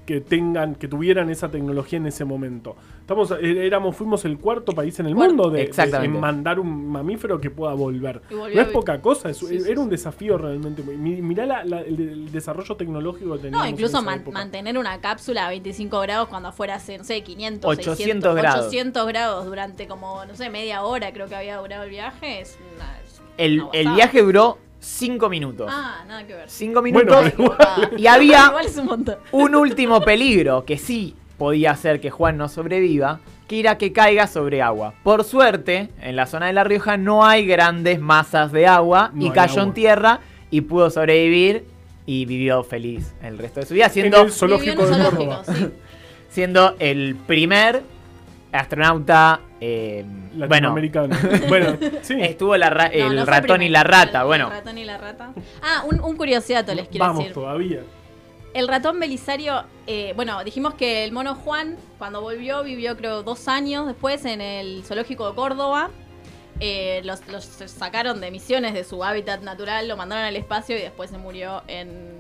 que 0.06 0.22
tengan, 0.22 0.76
que 0.76 0.88
tuvieran 0.88 1.30
esa 1.30 1.50
tecnología 1.50 1.98
en 1.98 2.08
ese 2.08 2.24
momento. 2.26 2.76
Estamos, 3.02 3.32
eh, 3.32 3.66
éramos, 3.66 3.96
fuimos 3.96 4.26
el 4.26 4.38
cuarto 4.40 4.72
país 4.74 5.00
en 5.00 5.06
el 5.08 5.16
Cuarto. 5.16 5.34
mundo 5.36 5.50
de, 5.52 5.70
mandar 6.10 6.60
un 6.60 6.88
mamífero 6.90 7.40
que 7.40 7.50
pueda 7.52 7.74
volver. 7.74 8.22
No 8.32 8.48
es 8.48 8.68
poca 8.70 9.00
cosa, 9.02 9.30
es- 9.30 9.38
Sí, 9.38 9.60
sí, 9.60 9.70
era 9.70 9.80
un 9.80 9.86
sí. 9.88 9.92
desafío 9.92 10.38
realmente. 10.38 10.82
Mirá 10.84 11.46
la- 11.46 11.64
la- 11.66 11.82
el, 11.82 12.00
el 12.00 12.32
desarrollo 12.32 12.76
tecnológico 12.76 13.34
que 13.34 13.40
teníamos. 13.44 13.66
No, 13.66 13.70
incluso 13.72 13.98
en 13.98 14.04
esa 14.04 14.06
man- 14.12 14.20
época. 14.22 14.40
mantener 14.40 14.78
una 14.78 15.00
cápsula 15.02 15.46
a 15.46 15.50
25 15.50 16.00
grados 16.02 16.28
cuando 16.30 16.50
afuera 16.50 16.76
hace, 16.76 16.98
no 16.98 17.04
sé, 17.04 17.22
500, 17.22 17.70
800 17.72 17.98
600, 17.98 18.36
grados. 18.36 18.66
800 18.68 19.08
grados 19.08 19.46
durante 19.46 19.88
como, 19.88 20.26
no 20.26 20.36
sé, 20.36 20.50
media 20.50 20.84
hora 20.84 21.14
creo 21.14 21.28
que 21.28 21.36
había 21.36 21.58
durado 21.58 21.84
el 21.84 21.90
viaje. 21.92 22.42
Es 22.42 22.58
una, 22.76 23.00
es 23.02 23.22
El, 23.38 23.62
una 23.62 23.70
el 23.74 23.90
viaje 23.94 24.22
duró 24.22 24.58
5 24.86 25.30
minutos. 25.30 25.68
Ah, 25.74 26.04
nada 26.08 26.26
que 26.28 26.34
ver. 26.36 26.50
5 26.50 26.82
Bueno, 26.82 27.00
minutos. 27.00 27.34
igual. 27.40 27.92
Y 27.98 28.08
había 28.08 28.46
Igual 28.50 28.66
es 28.68 28.78
un 28.78 28.86
montón. 28.86 29.16
un 29.32 29.56
último 29.56 30.00
peligro 30.02 30.64
que 30.64 30.78
sí 30.78 31.16
podía 31.40 31.72
hacer 31.72 32.00
que 32.00 32.12
Juan 32.12 32.38
no 32.38 32.48
sobreviva, 32.48 33.20
que 33.48 33.60
era 33.60 33.78
que 33.80 33.92
caiga 33.92 34.28
sobre 34.28 34.62
agua. 34.62 34.94
Por 35.04 35.24
suerte, 35.24 35.90
en 36.02 36.16
la 36.16 36.28
zona 36.28 36.48
de 36.48 36.54
La 36.54 36.64
Rioja 36.64 36.98
no 36.98 37.26
hay 37.26 37.46
grandes 37.48 38.00
masas 38.00 38.52
de 38.52 38.68
agua 38.68 39.10
No 39.14 39.24
y 39.26 39.28
hay 39.30 39.34
cayó 39.34 39.56
en 39.56 39.60
agua. 39.62 39.74
tierra 39.74 40.20
y 40.52 40.62
pudo 40.62 40.90
sobrevivir 40.92 41.66
y 42.06 42.26
vivió 42.26 42.64
feliz 42.64 43.14
el 43.24 43.38
resto 43.40 43.60
de 43.62 43.66
su 43.66 43.74
vida, 43.74 43.86
En 43.88 43.92
siendo, 43.92 44.22
el 44.22 44.32
zoológico 44.32 44.84
Vivió 44.84 44.96
en 44.96 45.02
de 45.02 45.10
un 45.10 45.16
Córdoba. 45.16 45.44
zoológico, 45.44 45.70
sí. 45.72 45.82
siendo 46.30 46.76
el 46.80 47.16
primer 47.16 47.82
astronauta. 48.52 49.42
Eh, 49.68 50.06
bueno, 50.06 50.48
Latinoamericano. 50.48 51.16
bueno, 51.48 51.78
sí. 52.02 52.16
estuvo 52.22 52.56
la 52.58 52.70
ra- 52.70 52.90
No, 52.90 52.94
el 52.94 53.16
no 53.16 53.26
ratón 53.26 53.62
y 53.62 53.70
la 53.70 53.84
rata. 53.84 54.22
el- 54.22 54.28
bueno, 54.28 54.48
El 54.48 54.54
ratón 54.54 54.78
y 54.78 54.84
la 54.86 54.98
rata. 54.98 55.34
Ah, 55.62 55.84
un, 55.90 56.00
un 56.02 56.16
curiosidad 56.18 56.68
les 56.70 56.88
quiero 56.88 57.06
Vamos 57.06 57.20
decir. 57.20 57.34
todavía. 57.34 57.80
El 58.54 58.68
ratón 58.70 59.00
Belisario, 59.00 59.64
eh, 59.86 60.14
bueno, 60.16 60.42
dijimos 60.44 60.76
que 60.76 61.04
el 61.04 61.12
mono 61.12 61.36
Juan, 61.36 61.76
cuando 61.98 62.22
volvió, 62.22 62.64
vivió 62.64 62.96
creo 62.96 63.22
dos 63.24 63.48
años 63.50 63.86
después 63.86 64.24
en 64.26 64.40
el 64.40 64.84
zoológico 64.86 65.30
de 65.30 65.36
Córdoba. 65.36 65.90
Eh, 66.62 67.02
los, 67.04 67.28
los 67.28 67.44
sacaron 67.44 68.22
de 68.22 68.32
misiones 68.32 68.74
de 68.74 68.86
su 68.86 69.04
hábitat 69.04 69.42
natural, 69.42 69.90
lo 69.90 69.98
mandaron 69.98 70.24
al 70.24 70.38
espacio 70.38 70.78
y 70.78 70.82
después 70.82 71.10
se 71.10 71.18
murió 71.18 71.64
en, 71.68 72.14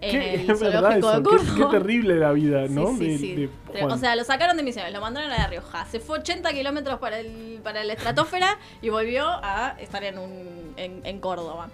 en 0.00 0.10
Qué- 0.10 0.34
el 0.34 0.50
es 0.50 0.60
verdad 0.60 1.00
zoológico 1.00 1.08
eso. 1.10 1.16
de 1.16 1.22
Qué, 1.22 1.28
Córdoba. 1.54 1.70
qué 1.70 1.78
terrible 1.78 2.14
la 2.16 2.32
vida, 2.32 2.66
¿no? 2.68 2.88
Sí, 2.96 2.96
sí, 2.96 3.08
de, 3.08 3.18
sí. 3.18 3.34
de 3.34 3.46
Tre- 3.72 3.80
Juan. 3.80 3.92
O 3.92 3.98
sea, 3.98 4.16
lo 4.16 4.24
sacaron 4.24 4.56
de 4.56 4.62
misiones, 4.62 4.92
lo 4.92 5.00
mandaron 5.00 5.30
a 5.30 5.38
La 5.38 5.46
Rioja. 5.46 5.84
Se 5.86 6.00
fue 6.00 6.18
80 6.18 6.50
kilómetros 6.52 6.98
para, 6.98 7.18
el, 7.20 7.60
para 7.62 7.84
la 7.84 7.92
estratosfera 7.92 8.58
y 8.82 8.88
volvió 8.88 9.26
a 9.26 9.76
estar 9.80 10.02
en, 10.04 10.18
un, 10.18 10.74
en, 10.76 11.00
en 11.04 11.20
Córdoba. 11.20 11.68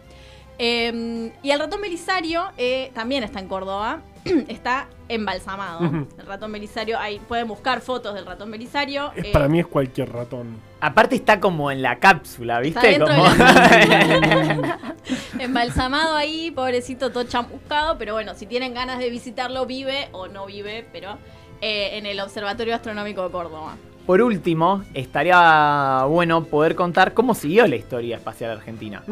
Eh, 0.59 1.33
y 1.43 1.51
el 1.51 1.59
ratón 1.59 1.81
Belisario 1.81 2.45
eh, 2.57 2.91
también 2.95 3.25
está 3.25 3.41
en 3.41 3.49
Córdoba. 3.49 4.01
está 4.49 4.89
embalsamado. 5.09 6.07
El 6.19 6.27
ratón 6.27 6.53
Belisario, 6.53 6.99
ahí 6.99 7.21
pueden 7.29 7.47
buscar 7.49 7.81
fotos 7.81 8.15
del 8.15 8.25
ratón 8.27 8.51
Belisario. 8.51 9.13
Es- 9.17 9.27
eh, 9.27 9.31
para 9.33 9.49
mí 9.49 9.61
es 9.61 9.67
cualquier 9.67 10.11
ratón. 10.13 10.57
aparte 10.81 11.15
está 11.17 11.41
como 11.41 11.71
en 11.71 11.83
la 11.83 11.99
cápsula, 11.99 12.61
¿viste? 12.61 12.99
Como- 12.99 13.13
la- 13.13 14.79
embalsamado 15.39 16.15
ahí, 16.17 16.51
pobrecito, 16.51 17.11
todo 17.11 17.25
chamuscado. 17.25 17.99
Pero 17.99 18.15
bueno, 18.15 18.35
si 18.35 18.47
tienen 18.47 18.75
ganas 18.75 18.99
de 18.99 19.11
visitarlo, 19.11 19.67
vive 19.67 20.09
o 20.13 20.29
no 20.29 20.47
vive, 20.47 20.87
pero 20.93 21.19
eh, 21.61 21.99
en 21.99 22.07
el 22.07 22.21
Observatorio 22.21 22.75
Astronómico 22.75 23.23
de 23.25 23.31
Córdoba. 23.31 23.77
Por 24.07 24.21
último, 24.21 24.83
estaría 24.93 26.05
bueno 26.09 26.45
poder 26.45 26.75
contar 26.75 27.15
cómo 27.15 27.35
siguió 27.35 27.67
la 27.67 27.77
historia 27.77 28.17
espacial 28.17 28.51
argentina. 28.51 29.03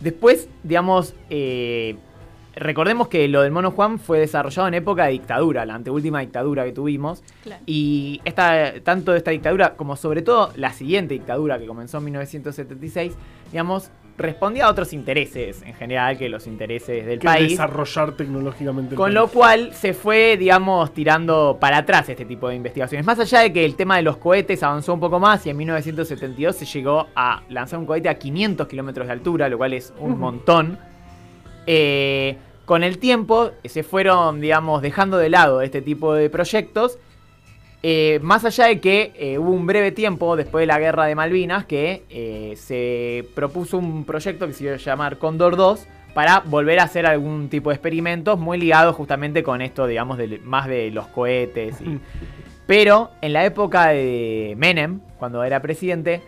Después, 0.00 0.48
digamos, 0.64 1.14
eh, 1.30 1.96
recordemos 2.56 3.08
que 3.08 3.26
lo 3.28 3.42
del 3.42 3.52
Mono 3.52 3.70
Juan 3.70 3.98
fue 3.98 4.18
desarrollado 4.20 4.68
en 4.68 4.74
época 4.74 5.04
de 5.06 5.12
dictadura, 5.12 5.64
la 5.66 5.74
anteúltima 5.74 6.20
dictadura 6.20 6.64
que 6.64 6.72
tuvimos. 6.72 7.22
Claro. 7.42 7.62
Y 7.66 8.20
esta, 8.24 8.74
tanto 8.82 9.14
esta 9.14 9.30
dictadura 9.30 9.74
como 9.74 9.96
sobre 9.96 10.22
todo 10.22 10.52
la 10.56 10.72
siguiente 10.72 11.14
dictadura 11.14 11.58
que 11.58 11.66
comenzó 11.66 11.98
en 11.98 12.04
1976, 12.04 13.14
digamos, 13.50 13.90
respondía 14.16 14.66
a 14.66 14.70
otros 14.70 14.92
intereses 14.92 15.62
en 15.62 15.74
general 15.74 16.16
que 16.16 16.28
los 16.28 16.46
intereses 16.46 17.04
del 17.04 17.18
Que 17.18 17.24
país. 17.26 17.50
desarrollar 17.50 18.12
tecnológicamente. 18.12 18.90
el 18.94 18.96
Con 18.96 19.06
país. 19.06 19.14
lo 19.14 19.26
cual 19.26 19.72
se 19.74 19.92
fue, 19.92 20.36
digamos, 20.36 20.94
tirando 20.94 21.56
para 21.60 21.78
atrás 21.78 22.08
este 22.08 22.24
tipo 22.24 22.48
de 22.48 22.54
investigaciones. 22.54 23.04
Más 23.04 23.18
allá 23.18 23.40
de 23.40 23.52
que 23.52 23.64
el 23.64 23.74
tema 23.74 23.96
de 23.96 24.02
los 24.02 24.16
cohetes 24.18 24.62
avanzó 24.62 24.94
un 24.94 25.00
poco 25.00 25.18
más 25.18 25.44
y 25.46 25.50
en 25.50 25.56
1972 25.56 26.54
se 26.54 26.64
llegó 26.64 27.08
a 27.16 27.42
lanzar 27.48 27.80
un 27.80 27.86
cohete 27.86 28.08
a 28.08 28.14
500 28.16 28.68
kilómetros 28.68 29.08
de 29.08 29.12
altura, 29.12 29.48
lo 29.48 29.58
cual 29.58 29.72
es 29.72 29.92
un 29.98 30.16
montón. 30.18 30.78
Eh, 31.66 32.36
con 32.64 32.82
el 32.82 32.98
tiempo 32.98 33.50
se 33.64 33.82
fueron, 33.82 34.40
digamos, 34.40 34.80
dejando 34.82 35.18
de 35.18 35.28
lado 35.28 35.60
este 35.62 35.82
tipo 35.82 36.14
de 36.14 36.30
proyectos. 36.30 36.98
eh, 37.82 38.18
más 38.22 38.44
allá 38.46 38.64
de 38.66 38.80
que 38.80 39.12
eh, 39.16 39.38
hubo 39.38 39.50
un 39.50 39.66
breve 39.66 39.92
tiempo 39.92 40.36
después 40.36 40.62
de 40.62 40.66
la 40.66 40.78
guerra 40.78 41.04
de 41.04 41.14
Malvinas 41.14 41.66
que 41.66 42.54
se 42.56 43.28
propuso 43.34 43.76
un 43.76 44.04
proyecto 44.04 44.46
que 44.46 44.54
se 44.54 44.64
iba 44.64 44.72
a 44.74 44.78
llamar 44.78 45.18
Condor 45.18 45.56
2 45.56 45.86
para 46.14 46.40
volver 46.40 46.78
a 46.80 46.84
hacer 46.84 47.04
algún 47.06 47.48
tipo 47.50 47.68
de 47.70 47.74
experimentos 47.74 48.38
muy 48.38 48.56
ligados 48.56 48.94
justamente 48.96 49.42
con 49.42 49.60
esto, 49.60 49.86
digamos, 49.86 50.16
de, 50.16 50.38
más 50.44 50.66
de 50.68 50.90
los 50.90 51.06
cohetes. 51.08 51.80
y- 51.82 51.98
Pero 52.66 53.10
en 53.20 53.34
la 53.34 53.44
época 53.44 53.88
de 53.88 54.54
Menem, 54.56 55.00
cuando 55.18 55.44
era 55.44 55.60
presidente, 55.60 56.22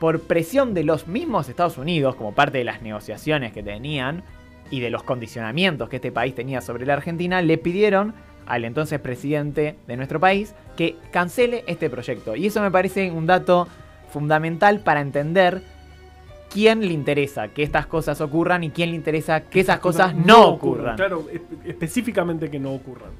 por 0.00 0.20
presión 0.20 0.72
de 0.72 0.84
los 0.84 1.06
mismos 1.08 1.48
Estados 1.50 1.76
Unidos, 1.76 2.14
como 2.14 2.32
parte 2.34 2.56
de 2.58 2.64
las 2.64 2.80
negociaciones 2.80 3.52
que 3.52 3.62
tenían 3.62 4.22
y 4.70 4.80
de 4.80 4.90
los 4.90 5.02
condicionamientos 5.02 5.88
que 5.88 5.96
este 5.96 6.12
país 6.12 6.34
tenía 6.34 6.60
sobre 6.60 6.86
la 6.86 6.94
Argentina, 6.94 7.42
le 7.42 7.58
pidieron 7.58 8.14
al 8.46 8.64
entonces 8.64 9.00
presidente 9.00 9.76
de 9.86 9.96
nuestro 9.96 10.20
país 10.20 10.54
que 10.76 10.96
cancele 11.10 11.64
este 11.66 11.88
proyecto. 11.90 12.36
Y 12.36 12.46
eso 12.46 12.60
me 12.60 12.70
parece 12.70 13.10
un 13.10 13.26
dato 13.26 13.68
fundamental 14.10 14.80
para 14.80 15.00
entender 15.00 15.62
quién 16.50 16.80
le 16.80 16.92
interesa 16.92 17.48
que 17.48 17.62
estas 17.62 17.86
cosas 17.86 18.20
ocurran 18.20 18.62
y 18.64 18.70
quién 18.70 18.90
le 18.90 18.96
interesa 18.96 19.40
que 19.40 19.60
esas 19.60 19.78
cosas 19.80 20.14
no 20.14 20.48
ocurran. 20.48 20.96
Claro, 20.96 21.26
espe- 21.28 21.66
específicamente 21.66 22.50
que 22.50 22.58
no 22.60 22.72
ocurran. 22.72 23.10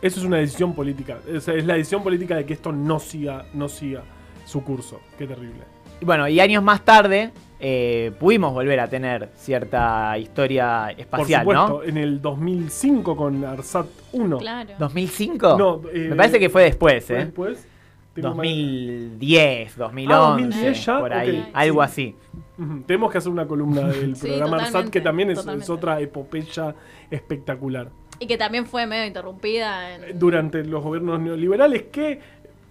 Eso 0.00 0.20
es 0.20 0.26
una 0.26 0.36
decisión 0.38 0.74
política. 0.74 1.18
Es 1.26 1.46
la 1.64 1.74
decisión 1.74 2.02
política 2.02 2.36
de 2.36 2.44
que 2.44 2.52
esto 2.54 2.72
no 2.72 2.98
siga, 2.98 3.46
no 3.54 3.68
siga 3.68 4.02
su 4.46 4.62
curso. 4.62 5.00
Qué 5.18 5.26
terrible. 5.26 5.62
Y 6.00 6.04
bueno, 6.04 6.28
y 6.28 6.40
años 6.40 6.62
más 6.62 6.82
tarde 6.84 7.30
eh, 7.66 8.12
pudimos 8.20 8.52
volver 8.52 8.78
a 8.78 8.88
tener 8.88 9.30
cierta 9.36 10.18
historia 10.18 10.90
espacial, 10.90 11.44
Por 11.44 11.56
supuesto, 11.56 11.82
¿no? 11.82 11.88
en 11.88 11.96
el 11.96 12.20
2005 12.20 13.16
con 13.16 13.42
ARSAT 13.42 13.86
1. 14.12 14.36
Claro. 14.38 14.70
¿2005? 14.78 15.56
No, 15.58 15.80
eh, 15.90 16.08
Me 16.10 16.14
parece 16.16 16.38
que 16.38 16.50
fue 16.50 16.64
después, 16.64 17.06
¿Fue 17.06 17.16
¿eh? 17.16 17.24
después? 17.24 17.66
Tengo 18.12 18.34
mal- 18.34 18.36
2010, 18.46 19.76
2011, 19.78 20.14
Ah, 20.14 20.28
2010 20.30 20.84
ya, 20.86 21.00
por 21.00 21.12
ahí, 21.14 21.50
algo 21.54 21.82
sí. 21.86 22.14
así. 22.58 22.82
Tenemos 22.86 23.10
que 23.10 23.16
hacer 23.18 23.32
una 23.32 23.46
columna 23.46 23.80
del 23.88 24.14
Sí, 24.14 24.26
programa 24.28 24.58
ARSAT, 24.58 24.90
que 24.90 25.00
también 25.00 25.30
es, 25.30 25.70
otra 25.70 26.00
epopeya 26.00 26.74
espectacular. 27.10 27.88
Y 28.20 28.26
que 28.26 28.36
también 28.36 28.66
fue 28.66 28.86
medio 28.86 29.06
interrumpida. 29.06 29.94
en- 29.96 30.18
Durante 30.18 30.62
los 30.64 30.82
gobiernos 30.84 31.18
neoliberales 31.18 31.84
que 31.84 32.20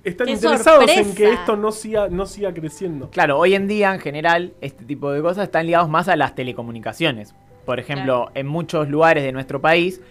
están 0.04 0.28
¡Qué 0.28 0.34
interesados 0.34 0.90
en 0.90 1.16
que 1.16 1.32
esto 1.32 1.56
no 1.56 1.72
siga, 1.72 2.10
no 2.10 2.26
siga 2.26 2.54
creciendo. 2.54 3.10
Claro, 3.10 3.40
hoy 3.40 3.56
en 3.56 3.68
día 3.68 3.94
en 3.94 4.00
general 4.00 4.54
este 4.62 4.84
tipo 4.86 5.12
de 5.12 5.22
cosas 5.22 5.46
están 5.46 5.66
ligados 5.66 5.90
más 5.90 6.08
a 6.08 6.16
las 6.16 6.36
telecomunicaciones. 6.36 7.34
Por 7.66 7.80
ejemplo, 7.80 8.30
en 8.36 8.48
muchos 8.48 8.90
lugares 8.90 9.24
de 9.24 9.32
nuestro 9.32 9.62
país, 9.62 10.02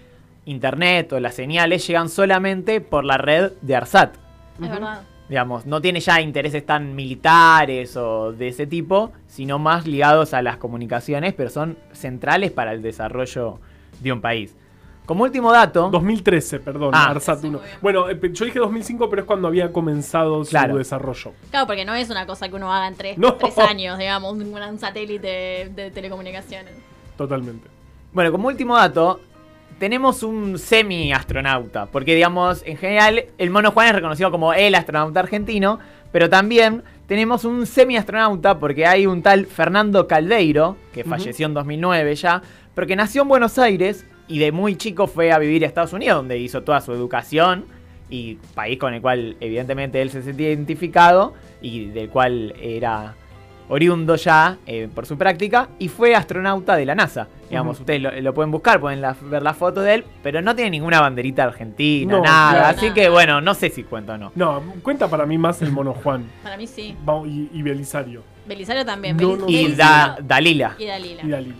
internet 0.46 1.12
o 1.12 1.20
las 1.20 1.34
señales 1.34 1.86
llegan 1.86 2.08
solamente 2.08 2.80
por 2.80 3.04
la 3.04 3.18
red 3.18 3.52
de 3.60 3.76
ARSAT. 3.76 4.16
Es 4.62 4.70
verdad. 4.70 5.02
Digamos, 5.28 5.66
no 5.66 5.80
tiene 5.80 6.00
ya 6.00 6.20
intereses 6.20 6.64
tan 6.64 6.94
militares 6.94 7.96
o 7.96 8.32
de 8.32 8.48
ese 8.48 8.66
tipo, 8.66 9.12
sino 9.26 9.58
más 9.58 9.86
ligados 9.86 10.34
a 10.34 10.42
las 10.42 10.56
comunicaciones, 10.56 11.34
pero 11.34 11.50
son 11.50 11.78
centrales 11.92 12.50
para 12.50 12.72
el 12.72 12.82
desarrollo 12.82 13.58
de 14.00 14.12
un 14.12 14.20
país. 14.20 14.54
Como 15.06 15.24
último 15.24 15.50
dato, 15.52 15.90
2013, 15.90 16.60
perdón, 16.60 16.92
Ah. 16.94 17.10
ARSAT 17.10 17.40
Sí, 17.40 17.48
1. 17.48 17.58
muy 17.58 17.66
bien. 17.66 17.78
Bueno, 17.82 18.08
eh, 18.08 18.18
yo 18.32 18.44
dije 18.44 18.58
2005, 18.60 19.10
pero 19.10 19.22
es 19.22 19.26
cuando 19.26 19.48
había 19.48 19.72
comenzado 19.72 20.44
Claro. 20.44 20.74
su 20.74 20.78
desarrollo. 20.78 21.32
Claro, 21.50 21.66
porque 21.66 21.84
no 21.84 21.94
es 21.94 22.08
una 22.08 22.24
cosa 22.26 22.48
que 22.48 22.54
uno 22.54 22.72
haga 22.72 22.86
en 22.88 22.94
tres, 22.94 23.18
No. 23.18 23.34
tres 23.34 23.58
años, 23.58 23.98
digamos, 23.98 24.32
un, 24.32 24.42
un 24.54 24.78
satélite 24.78 25.26
de, 25.26 25.72
de 25.74 25.90
telecomunicaciones. 25.90 26.72
Totalmente. 27.16 27.68
Bueno, 28.12 28.30
como 28.30 28.46
último 28.48 28.76
dato, 28.76 29.20
tenemos 29.80 30.22
un 30.22 30.56
semi-astronauta, 30.58 31.86
porque 31.86 32.14
digamos, 32.14 32.62
en 32.64 32.76
general, 32.76 33.24
el 33.38 33.50
Mono 33.50 33.72
Juan 33.72 33.88
es 33.88 33.94
reconocido 33.96 34.30
como 34.30 34.52
el 34.54 34.74
astronauta 34.74 35.18
argentino, 35.20 35.78
pero 36.12 36.30
también 36.30 36.84
tenemos 37.08 37.44
un 37.44 37.66
semi-astronauta 37.66 38.58
porque 38.58 38.86
hay 38.86 39.06
un 39.06 39.22
tal 39.22 39.46
Fernando 39.46 40.06
Caldeiro, 40.06 40.76
que 40.92 41.02
falleció 41.04 41.46
en 41.46 41.54
2009 41.54 42.14
ya, 42.14 42.40
pero 42.74 42.86
que 42.86 42.94
nació 42.96 43.22
en 43.22 43.28
Buenos 43.28 43.58
Aires 43.58 44.06
y 44.28 44.38
de 44.38 44.52
muy 44.52 44.76
chico 44.76 45.06
fue 45.06 45.32
a 45.32 45.38
vivir 45.38 45.64
a 45.64 45.66
Estados 45.66 45.92
Unidos, 45.92 46.16
donde 46.16 46.38
hizo 46.38 46.62
toda 46.62 46.80
su 46.80 46.92
educación 46.92 47.64
y 48.10 48.34
país 48.54 48.78
con 48.78 48.94
el 48.94 49.00
cual 49.00 49.36
evidentemente 49.40 50.00
él 50.02 50.10
se 50.10 50.22
sentía 50.22 50.48
identificado 50.50 51.34
y 51.60 51.86
del 51.86 52.08
cual 52.10 52.54
era 52.60 53.14
oriundo 53.68 54.16
ya 54.16 54.58
eh, 54.66 54.88
por 54.94 55.06
su 55.06 55.16
práctica 55.16 55.68
y 55.78 55.88
fue 55.88 56.14
astronauta 56.14 56.76
de 56.76 56.84
la 56.84 56.94
NASA. 56.94 57.28
Digamos, 57.48 57.80
ustedes 57.80 58.02
lo, 58.02 58.10
lo 58.20 58.34
pueden 58.34 58.50
buscar, 58.50 58.80
pueden 58.80 59.00
la- 59.00 59.16
ver 59.22 59.42
la 59.42 59.54
foto 59.54 59.80
de 59.80 59.94
él, 59.94 60.04
pero 60.22 60.42
no 60.42 60.54
tiene 60.54 60.70
ninguna 60.70 61.00
banderita 61.00 61.44
argentina, 61.44 62.16
No, 62.16 62.22
nada. 62.22 62.52
claro. 62.52 62.76
Así 62.78 62.90
que 62.92 63.08
bueno, 63.08 63.40
no 63.40 63.54
sé 63.54 63.70
si 63.70 63.82
cuenta 63.84 64.14
o 64.14 64.18
no. 64.18 64.32
No, 64.34 64.62
cuenta 64.82 65.08
para 65.08 65.24
mí 65.26 65.38
más 65.38 65.62
el 65.62 65.70
mono 65.72 65.94
Juan 65.94 66.24
Para 66.42 66.56
mí 66.56 66.66
sí. 66.66 66.94
Y, 67.26 67.48
y 67.52 67.62
Belisario. 67.62 68.22
Belisario 68.46 68.84
también. 68.84 69.16
No, 69.16 69.36
no, 69.36 69.48
Y 69.48 69.62
Belisario 69.64 69.76
da, 69.76 70.16
no. 70.20 70.26
Dalila. 70.26 70.74
Y 70.78 70.86
Dalila. 70.86 71.22
Y 71.22 71.28
Dalila. 71.28 71.54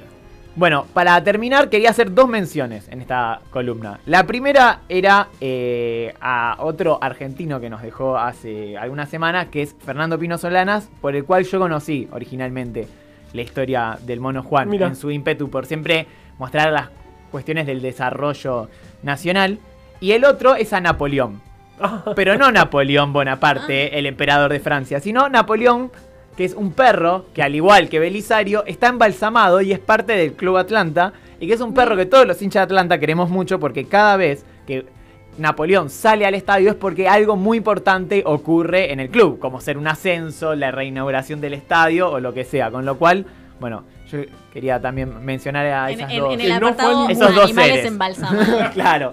Bueno, 0.55 0.87
para 0.93 1.23
terminar 1.25 1.71
quería 1.71 1.91
hacer 1.91 2.13
dos 2.13 2.29
menciones 2.29 2.87
en 2.89 3.01
esta 3.01 3.41
columna. 3.51 4.01
La 4.05 4.27
primera 4.27 4.81
era 4.89 5.29
eh, 5.41 6.15
a 6.21 6.57
otro 6.59 6.99
argentino 7.01 7.59
que 7.59 7.71
nos 7.71 7.81
dejó 7.81 8.19
hace 8.19 8.77
algunas 8.77 9.09
semanas, 9.09 9.47
que 9.47 9.63
es 9.63 9.75
Fernando 9.83 10.19
Pino 10.19 10.37
Solanas, 10.37 10.91
por 11.01 11.17
el 11.17 11.25
cual 11.25 11.45
yo 11.45 11.59
conocí 11.59 12.07
originalmente 12.13 12.87
la 13.33 13.41
historia 13.41 13.99
del 14.03 14.21
mono 14.21 14.43
Juan 14.43 14.69
Mira. 14.69 14.89
en 14.89 14.97
su 14.97 15.11
ímpetu 15.11 15.49
por 15.49 15.65
siempre 15.65 16.07
mostrar 16.39 16.71
las 16.71 16.91
cuestiones 17.31 17.67
del 17.67 17.81
desarrollo 17.81 18.69
nacional. 19.03 19.59
Y 20.01 20.13
el 20.13 20.25
otro 20.27 20.55
es 20.55 20.75
a 20.75 20.81
Napoleón. 20.81 21.41
Pero 22.15 22.37
no 22.37 22.53
Napoleón 22.53 23.15
Bonaparte, 23.15 23.99
el 23.99 24.05
emperador 24.05 24.53
de 24.53 24.61
Francia, 24.61 25.01
sino 25.01 25.31
Napoleón, 25.31 25.91
que 26.37 26.45
es 26.45 26.55
un 26.55 26.73
perro 26.73 27.27
que 27.35 27.43
al 27.43 27.55
igual 27.55 27.89
que 27.89 27.99
Belisario 27.99 28.65
está 28.67 28.89
embalsamado 28.89 29.61
y 29.61 29.73
es 29.73 29.79
parte 29.79 30.15
del 30.15 30.33
Club 30.33 30.57
Atlanta 30.57 31.13
y 31.41 31.47
que 31.47 31.55
es 31.55 31.61
un 31.61 31.75
perro 31.75 31.97
que 31.97 32.07
todos 32.07 32.27
los 32.27 32.41
hinchas 32.41 32.61
de 32.61 32.75
Atlanta 32.75 32.99
queremos 32.99 33.29
mucho 33.31 33.59
porque 33.61 33.85
cada 33.85 34.17
vez 34.17 34.45
que 34.67 34.87
Napoleón 35.39 35.89
sale 35.89 36.27
al 36.27 36.35
estadio 36.35 36.71
es 36.71 36.77
porque 36.77 37.09
algo 37.09 37.37
muy 37.37 37.57
importante 37.59 38.23
ocurre 38.27 38.93
en 38.93 39.01
el 39.01 39.09
club, 39.09 39.39
como 39.39 39.61
ser 39.61 39.79
un 39.79 39.87
ascenso, 39.87 40.55
la 40.55 40.71
reinauguración 40.71 41.41
del 41.41 41.55
estadio 41.55 42.11
o 42.11 42.21
lo 42.21 42.35
que 42.35 42.45
sea, 42.45 42.71
con 42.71 42.85
lo 42.85 42.99
cual, 42.99 43.27
bueno, 43.59 43.85
yo 44.13 44.19
quería 44.53 44.81
también 44.81 45.25
mencionar 45.25 45.67
a 45.67 45.91
En, 45.91 45.99
esas 45.99 46.13
en- 46.13 46.21
dos. 46.21 46.33
en 46.35 46.39
Que 46.39 46.45
el 46.47 46.51
no 46.61 46.69
apartado 46.69 47.05
fue 47.05 47.13
Esos 47.13 47.35
dos 47.35 47.45
animales 47.45 47.73
seres. 47.75 47.87
embalsamados. 47.87 48.71
claro. 48.75 49.13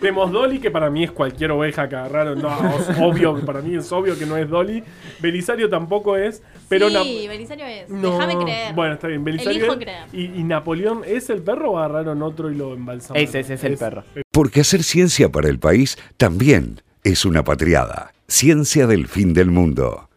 Tenemos 0.00 0.30
Dolly, 0.30 0.58
que 0.60 0.70
para 0.70 0.90
mí 0.90 1.04
es 1.04 1.10
cualquier 1.10 1.50
oveja 1.52 1.88
que 1.88 1.96
agarraron. 1.96 2.40
No, 2.40 2.50
es 2.78 2.98
obvio, 3.00 3.40
para 3.46 3.62
mí 3.62 3.74
es 3.76 3.90
obvio 3.90 4.18
que 4.18 4.26
no 4.26 4.36
es 4.36 4.48
Dolly. 4.50 4.82
Belisario 5.20 5.70
tampoco 5.70 6.16
es, 6.16 6.42
pero 6.68 6.88
sí, 6.90 6.94
Nap- 6.94 7.28
Belisario 7.28 7.64
es. 7.66 7.88
No. 7.88 8.12
Déjame 8.18 8.44
creer. 8.44 8.74
Bueno, 8.74 8.94
está 8.94 9.08
bien. 9.08 9.24
Belisario 9.24 9.58
Elijo 9.60 9.72
es. 9.72 9.78
creer. 9.78 10.04
Y, 10.12 10.24
y 10.40 10.44
Napoleón 10.44 11.02
es 11.06 11.30
el 11.30 11.42
perro 11.42 11.72
o 11.72 11.78
agarraron 11.78 12.22
otro 12.22 12.50
y 12.50 12.54
lo 12.54 12.74
embalsamaron? 12.74 13.24
Ese, 13.26 13.40
ese 13.40 13.54
es 13.54 13.64
el 13.64 13.78
perro. 13.78 14.04
Porque 14.30 14.60
hacer 14.60 14.82
ciencia 14.82 15.30
para 15.30 15.48
el 15.48 15.58
país 15.58 15.96
también 16.18 16.82
es 17.02 17.24
una 17.24 17.42
patriada. 17.42 18.12
Ciencia 18.28 18.86
del 18.86 19.06
fin 19.08 19.32
del 19.32 19.50
mundo. 19.50 20.08